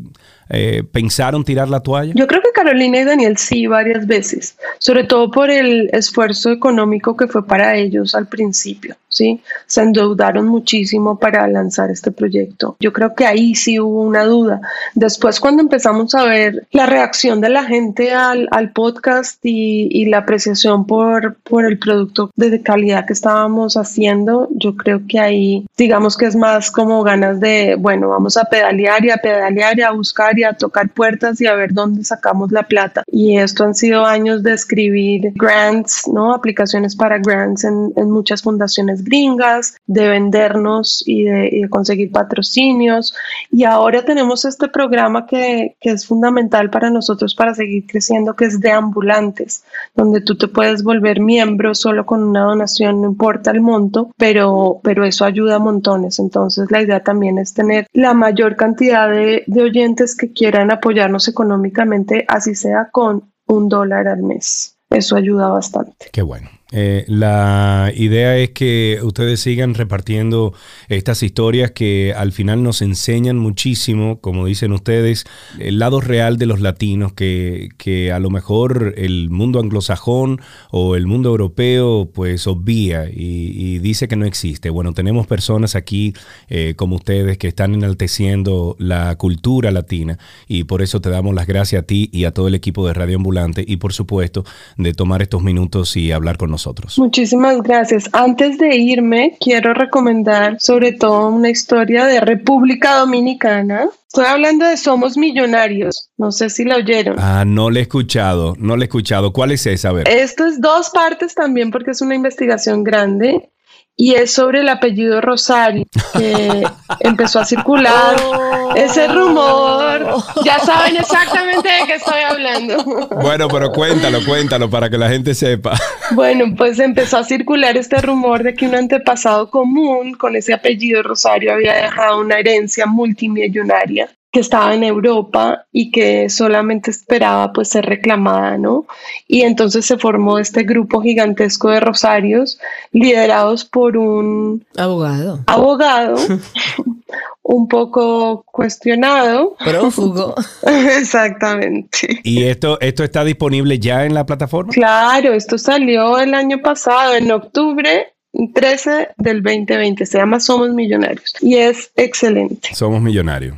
eh, 0.49 0.83
pensaron 0.91 1.43
tirar 1.43 1.69
la 1.69 1.79
toalla? 1.79 2.13
Yo 2.15 2.27
creo 2.27 2.41
que 2.41 2.51
Carolina 2.51 2.99
y 2.99 3.03
Daniel 3.03 3.37
sí, 3.37 3.67
varias 3.67 4.07
veces, 4.07 4.57
sobre 4.79 5.03
todo 5.03 5.31
por 5.31 5.49
el 5.49 5.89
esfuerzo 5.93 6.51
económico 6.51 7.15
que 7.15 7.27
fue 7.27 7.45
para 7.45 7.75
ellos 7.75 8.15
al 8.15 8.27
principio. 8.27 8.95
¿Sí? 9.17 9.41
Se 9.65 9.81
endeudaron 9.81 10.47
muchísimo 10.47 11.19
para 11.19 11.47
lanzar 11.47 11.89
este 11.89 12.11
proyecto. 12.11 12.77
Yo 12.79 12.93
creo 12.93 13.15
que 13.15 13.25
ahí 13.25 13.55
sí 13.55 13.79
hubo 13.79 14.03
una 14.03 14.23
duda. 14.23 14.61
Después, 14.93 15.39
cuando 15.39 15.61
empezamos 15.61 16.13
a 16.15 16.23
ver 16.25 16.67
la 16.71 16.85
reacción 16.85 17.41
de 17.41 17.49
la 17.49 17.63
gente 17.63 18.11
al, 18.13 18.47
al 18.51 18.71
podcast 18.71 19.39
y, 19.43 19.89
y, 19.91 20.05
la 20.05 20.19
apreciación 20.19 20.85
por, 20.85 21.35
por 21.37 21.65
el 21.65 21.79
producto 21.79 22.31
de 22.35 22.61
calidad 22.61 23.05
que 23.05 23.13
estábamos 23.13 23.75
haciendo, 23.75 24.47
yo 24.51 24.75
creo 24.75 25.01
que 25.07 25.19
ahí, 25.19 25.65
digamos 25.77 26.15
que 26.17 26.25
es 26.25 26.35
más 26.35 26.71
como 26.71 27.03
ganas 27.03 27.39
de, 27.39 27.75
bueno, 27.75 28.09
vamos 28.09 28.37
a 28.37 28.45
pedalear 28.45 29.03
y 29.05 29.09
a 29.09 29.17
pedalear 29.17 29.77
y 29.79 29.81
a 29.81 29.91
buscar 29.91 30.37
y 30.37 30.43
a 30.43 30.53
tocar 30.53 30.89
puertas 30.89 31.41
y 31.41 31.47
a 31.47 31.55
ver 31.55 31.73
dónde 31.73 32.03
sacamos 32.03 32.51
la 32.51 32.63
plata. 32.63 33.03
Y 33.11 33.37
esto 33.37 33.63
han 33.63 33.75
sido 33.75 34.05
años 34.05 34.43
de 34.43 34.53
escribir 34.53 35.31
grants, 35.35 36.07
¿no? 36.07 36.33
Aplicaciones 36.33 36.95
para 36.95 37.17
grants 37.17 37.63
en, 37.63 37.91
en 37.95 38.11
muchas 38.11 38.41
fundaciones 38.41 39.03
gringas, 39.07 39.77
de 39.87 40.07
vendernos 40.07 41.03
y 41.05 41.23
de, 41.23 41.67
conseguir 41.69 42.11
patrocinios. 42.11 43.15
Y 43.51 43.63
ahora 43.63 44.03
tenemos 44.03 44.45
este 44.45 44.67
programa 44.67 45.25
que, 45.25 45.75
que, 45.79 45.91
es 45.91 46.05
fundamental 46.05 46.69
para 46.69 46.89
nosotros 46.89 47.35
para 47.35 47.53
seguir 47.53 47.85
creciendo, 47.87 48.35
que 48.35 48.45
es 48.45 48.59
de 48.59 48.71
ambulantes, 48.71 49.63
donde 49.95 50.21
tú 50.21 50.37
te 50.37 50.47
puedes 50.47 50.83
volver 50.83 51.19
miembro 51.19 51.73
solo 51.75 52.05
con 52.05 52.23
una 52.23 52.41
donación, 52.41 53.01
no 53.01 53.07
importa 53.07 53.51
el 53.51 53.61
monto, 53.61 54.11
pero, 54.17 54.79
pero 54.83 55.05
eso 55.05 55.25
ayuda 55.25 55.55
a 55.55 55.59
montones. 55.59 56.19
Entonces 56.19 56.69
la 56.71 56.81
idea 56.81 57.01
también 57.01 57.37
es 57.37 57.53
tener 57.53 57.87
la 57.93 58.13
mayor 58.13 58.55
cantidad 58.55 59.09
de, 59.09 59.43
de 59.47 59.61
oyentes 59.63 60.15
que 60.15 60.31
quieran 60.31 60.71
apoyarnos 60.71 61.27
económicamente, 61.27 62.25
así 62.27 62.55
sea 62.55 62.89
con 62.91 63.31
un 63.47 63.69
dólar 63.69 64.07
al 64.07 64.23
mes. 64.23 64.77
Eso 64.89 65.15
ayuda 65.15 65.49
bastante. 65.49 66.07
Qué 66.11 66.21
bueno. 66.21 66.49
Eh, 66.71 67.05
la 67.07 67.93
idea 67.95 68.37
es 68.37 68.49
que 68.49 68.99
ustedes 69.01 69.39
sigan 69.39 69.73
repartiendo 69.73 70.53
estas 70.89 71.23
historias 71.23 71.71
que 71.71 72.13
al 72.13 72.33
final 72.33 72.61
nos 72.61 72.81
enseñan 72.81 73.37
muchísimo, 73.37 74.19
como 74.19 74.45
dicen 74.45 74.73
ustedes, 74.73 75.23
el 75.59 75.79
lado 75.79 76.01
real 76.01 76.37
de 76.37 76.45
los 76.45 76.59
latinos 76.59 77.13
que, 77.13 77.69
que 77.77 78.11
a 78.11 78.19
lo 78.19 78.29
mejor 78.29 78.95
el 78.97 79.29
mundo 79.29 79.59
anglosajón 79.59 80.41
o 80.69 80.95
el 80.95 81.07
mundo 81.07 81.29
europeo 81.29 82.09
pues 82.13 82.47
obvia 82.47 83.09
y, 83.09 83.77
dice 83.79 84.07
que 84.07 84.15
no 84.15 84.25
existe. 84.25 84.69
Bueno, 84.69 84.93
tenemos 84.93 85.27
personas 85.27 85.75
aquí 85.75 86.13
eh, 86.49 86.73
como 86.75 86.95
ustedes 86.95 87.37
que 87.37 87.47
están 87.47 87.75
enalteciendo 87.75 88.75
la 88.79 89.15
cultura 89.15 89.71
latina 89.71 90.17
y 90.47 90.63
por 90.63 90.81
eso 90.81 90.99
te 90.99 91.09
damos 91.09 91.35
las 91.35 91.47
gracias 91.47 91.83
a 91.83 91.85
ti 91.85 92.09
y 92.11 92.25
a 92.25 92.31
todo 92.31 92.47
el 92.47 92.55
equipo 92.55 92.87
de 92.87 92.93
Radio 92.93 93.17
Ambulante 93.17 93.63
y 93.65 93.77
por 93.77 93.93
supuesto 93.93 94.43
de 94.77 94.93
tomar 94.93 95.21
estos 95.21 95.43
minutos 95.43 95.95
y 95.95 96.11
hablar 96.11 96.37
con 96.37 96.49
nosotros. 96.49 96.56
Muchísimas 96.97 97.61
gracias. 97.61 98.09
Antes 98.13 98.57
de 98.57 98.75
irme, 98.75 99.37
quiero 99.39 99.73
recomendar 99.73 100.57
sobre 100.59 100.93
todo 100.93 101.29
una 101.29 101.49
historia 101.49 102.05
de 102.05 102.19
República 102.19 102.97
Dominicana. 102.97 103.89
Estoy 104.07 104.25
hablando 104.25 104.65
de 104.65 104.77
Somos 104.77 105.17
Millonarios. 105.17 106.09
No 106.17 106.31
sé 106.31 106.49
si 106.49 106.63
la 106.63 106.77
oyeron. 106.77 107.17
Ah, 107.19 107.43
no 107.45 107.69
le 107.69 107.81
he 107.81 107.83
escuchado, 107.83 108.55
no 108.57 108.75
le 108.75 108.83
he 108.83 108.87
escuchado. 108.87 109.33
¿Cuál 109.33 109.51
es 109.51 109.65
esa? 109.67 109.89
A 109.89 109.93
ver. 109.93 110.07
Esto 110.07 110.45
es 110.45 110.59
dos 110.59 110.89
partes 110.89 111.35
también 111.35 111.71
porque 111.71 111.91
es 111.91 112.01
una 112.01 112.15
investigación 112.15 112.83
grande 112.83 113.49
y 113.99 114.13
es 114.13 114.31
sobre 114.31 114.61
el 114.61 114.69
apellido 114.69 115.19
Rosario, 115.21 115.85
que 116.15 116.63
empezó 116.99 117.39
a 117.39 117.45
circular 117.45 118.15
oh. 118.23 118.73
ese 118.75 119.07
rumor. 119.07 120.23
Ya 120.45 120.59
saben 120.65 120.95
exactamente 120.95 121.67
de 121.67 121.87
qué 121.87 121.93
estoy 121.95 122.21
hablando. 122.21 122.83
Bueno, 123.21 123.47
pero 123.47 123.71
cuéntalo, 123.71 124.19
cuéntalo 124.23 124.69
para 124.69 124.87
que 124.89 124.99
la 124.99 125.09
gente 125.09 125.33
sepa. 125.33 125.75
Bueno, 126.11 126.45
pues 126.55 126.79
empezó 126.79 127.17
a 127.17 127.23
circular 127.23 127.75
este 127.75 127.99
rumor 127.99 128.43
de 128.43 128.53
que 128.53 128.67
un 128.67 128.75
antepasado 128.75 129.49
común 129.49 130.13
con 130.13 130.35
ese 130.35 130.53
apellido 130.53 131.01
Rosario 131.01 131.53
había 131.53 131.73
dejado 131.73 132.21
una 132.21 132.37
herencia 132.37 132.85
multimillonaria 132.85 134.09
que 134.31 134.39
estaba 134.41 134.73
en 134.73 134.83
Europa 134.83 135.65
y 135.71 135.91
que 135.91 136.29
solamente 136.29 136.91
esperaba 136.91 137.53
pues 137.53 137.69
ser 137.69 137.85
reclamada, 137.85 138.57
¿no? 138.57 138.85
Y 139.27 139.41
entonces 139.41 139.85
se 139.85 139.97
formó 139.97 140.37
este 140.37 140.63
grupo 140.63 141.01
gigantesco 141.01 141.69
de 141.69 141.79
rosarios 141.79 142.59
liderados 142.91 143.63
por 143.65 143.97
un 143.97 144.65
abogado. 144.77 145.39
Abogado 145.47 146.17
un 147.47 147.67
poco 147.69 148.43
cuestionado. 148.51 149.55
Prófugo. 149.63 150.35
Exactamente. 150.97 152.19
¿Y 152.23 152.43
esto, 152.43 152.79
esto 152.81 153.03
está 153.03 153.23
disponible 153.23 153.79
ya 153.79 154.05
en 154.05 154.13
la 154.13 154.25
plataforma? 154.25 154.73
Claro, 154.73 155.33
esto 155.33 155.57
salió 155.57 156.19
el 156.19 156.33
año 156.33 156.59
pasado, 156.61 157.15
en 157.15 157.31
octubre 157.31 158.13
13 158.53 159.09
del 159.17 159.41
2020. 159.41 160.05
Se 160.05 160.17
llama 160.17 160.39
Somos 160.39 160.69
Millonarios 160.69 161.33
y 161.41 161.55
es 161.55 161.91
excelente. 161.95 162.75
Somos 162.75 163.01
Millonarios. 163.01 163.55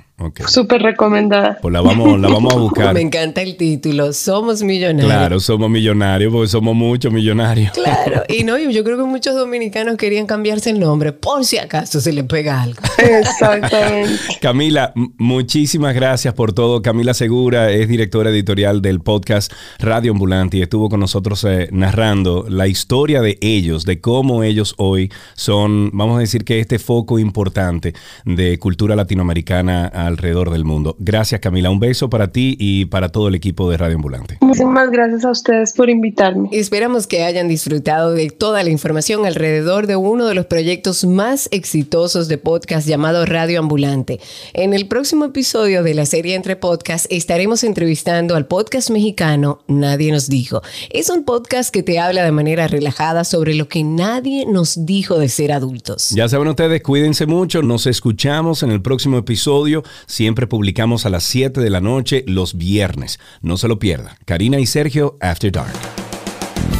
Súper 0.47 0.81
recomendada. 0.81 1.57
Pues 1.61 1.71
la 1.73 1.81
vamos, 1.81 2.19
la 2.19 2.29
vamos 2.29 2.53
a 2.53 2.57
buscar. 2.59 2.93
Me 2.93 3.01
encanta 3.01 3.41
el 3.41 3.55
título. 3.55 4.13
Somos 4.13 4.61
millonarios. 4.63 5.05
Claro, 5.05 5.39
somos 5.39 5.69
millonarios 5.69 6.31
porque 6.31 6.47
somos 6.47 6.75
muchos 6.75 7.11
millonarios. 7.11 7.71
Claro. 7.71 8.23
Y 8.29 8.43
no, 8.43 8.57
yo 8.57 8.83
creo 8.83 8.97
que 8.97 9.03
muchos 9.03 9.35
dominicanos 9.35 9.97
querían 9.97 10.25
cambiarse 10.27 10.69
el 10.69 10.79
nombre 10.79 11.13
por 11.13 11.45
si 11.45 11.57
acaso 11.57 11.99
se 11.99 12.13
le 12.13 12.23
pega 12.23 12.61
algo. 12.61 12.79
Exactamente. 12.97 14.19
Camila, 14.39 14.93
muchísimas 15.17 15.95
gracias 15.95 16.33
por 16.33 16.53
todo. 16.53 16.81
Camila 16.81 17.13
Segura 17.13 17.71
es 17.71 17.87
directora 17.87 18.29
editorial 18.29 18.81
del 18.81 18.99
podcast 18.99 19.51
Radio 19.79 20.11
Ambulante 20.11 20.57
y 20.57 20.61
estuvo 20.61 20.89
con 20.89 20.99
nosotros 20.99 21.43
eh, 21.43 21.69
narrando 21.71 22.45
la 22.47 22.67
historia 22.67 23.21
de 23.21 23.37
ellos, 23.41 23.85
de 23.85 23.99
cómo 23.99 24.43
ellos 24.43 24.75
hoy 24.77 25.11
son, 25.35 25.89
vamos 25.93 26.17
a 26.17 26.19
decir 26.19 26.45
que 26.45 26.59
este 26.59 26.79
foco 26.79 27.19
importante 27.19 27.93
de 28.25 28.59
cultura 28.59 28.95
latinoamericana 28.95 29.87
alrededor 30.09 30.51
del 30.51 30.65
mundo. 30.65 30.95
Gracias 30.99 31.39
Camila, 31.39 31.69
un 31.69 31.79
beso 31.79 32.09
para 32.09 32.31
ti 32.31 32.55
y 32.59 32.85
para 32.85 33.09
todo 33.09 33.29
el 33.29 33.35
equipo 33.35 33.69
de 33.69 33.77
Radio 33.77 33.95
Ambulante. 33.95 34.37
Muchísimas 34.41 34.91
gracias 34.91 35.23
a 35.23 35.31
ustedes 35.31 35.73
por 35.73 35.89
invitarme. 35.89 36.49
Esperamos 36.51 37.07
que 37.07 37.23
hayan 37.23 37.47
disfrutado 37.47 38.11
de 38.11 38.29
toda 38.29 38.63
la 38.63 38.69
información 38.69 39.25
alrededor 39.25 39.87
de 39.87 39.95
uno 39.95 40.27
de 40.27 40.35
los 40.35 40.45
proyectos 40.45 41.05
más 41.05 41.47
exitosos 41.51 42.27
de 42.27 42.37
podcast 42.37 42.87
llamado 42.87 43.25
Radio 43.25 43.59
Ambulante. 43.59 44.19
En 44.53 44.73
el 44.73 44.87
próximo 44.87 45.25
episodio 45.25 45.83
de 45.83 45.93
la 45.93 46.05
serie 46.05 46.35
Entre 46.35 46.55
Podcast 46.55 47.05
estaremos 47.09 47.63
entrevistando 47.63 48.35
al 48.35 48.45
podcast 48.45 48.89
mexicano 48.89 49.59
Nadie 49.67 50.11
nos 50.11 50.29
dijo. 50.29 50.61
Es 50.89 51.09
un 51.09 51.23
podcast 51.23 51.73
que 51.73 51.83
te 51.83 51.99
habla 51.99 52.23
de 52.23 52.31
manera 52.31 52.67
relajada 52.67 53.23
sobre 53.23 53.53
lo 53.53 53.67
que 53.67 53.83
nadie 53.83 54.45
nos 54.45 54.85
dijo 54.85 55.17
de 55.19 55.29
ser 55.29 55.51
adultos. 55.51 56.09
Ya 56.09 56.27
saben 56.27 56.47
ustedes, 56.47 56.81
cuídense 56.81 57.25
mucho, 57.25 57.61
nos 57.61 57.87
escuchamos 57.87 58.63
en 58.63 58.71
el 58.71 58.81
próximo 58.81 59.17
episodio. 59.17 59.83
Siempre 60.05 60.47
publicamos 60.47 61.05
a 61.05 61.09
las 61.09 61.23
7 61.23 61.61
de 61.61 61.69
la 61.69 61.81
noche 61.81 62.23
los 62.27 62.57
viernes. 62.57 63.19
No 63.41 63.57
se 63.57 63.67
lo 63.67 63.79
pierda. 63.79 64.17
Karina 64.25 64.59
y 64.59 64.65
Sergio 64.65 65.17
After 65.21 65.51
Dark. 65.51 65.73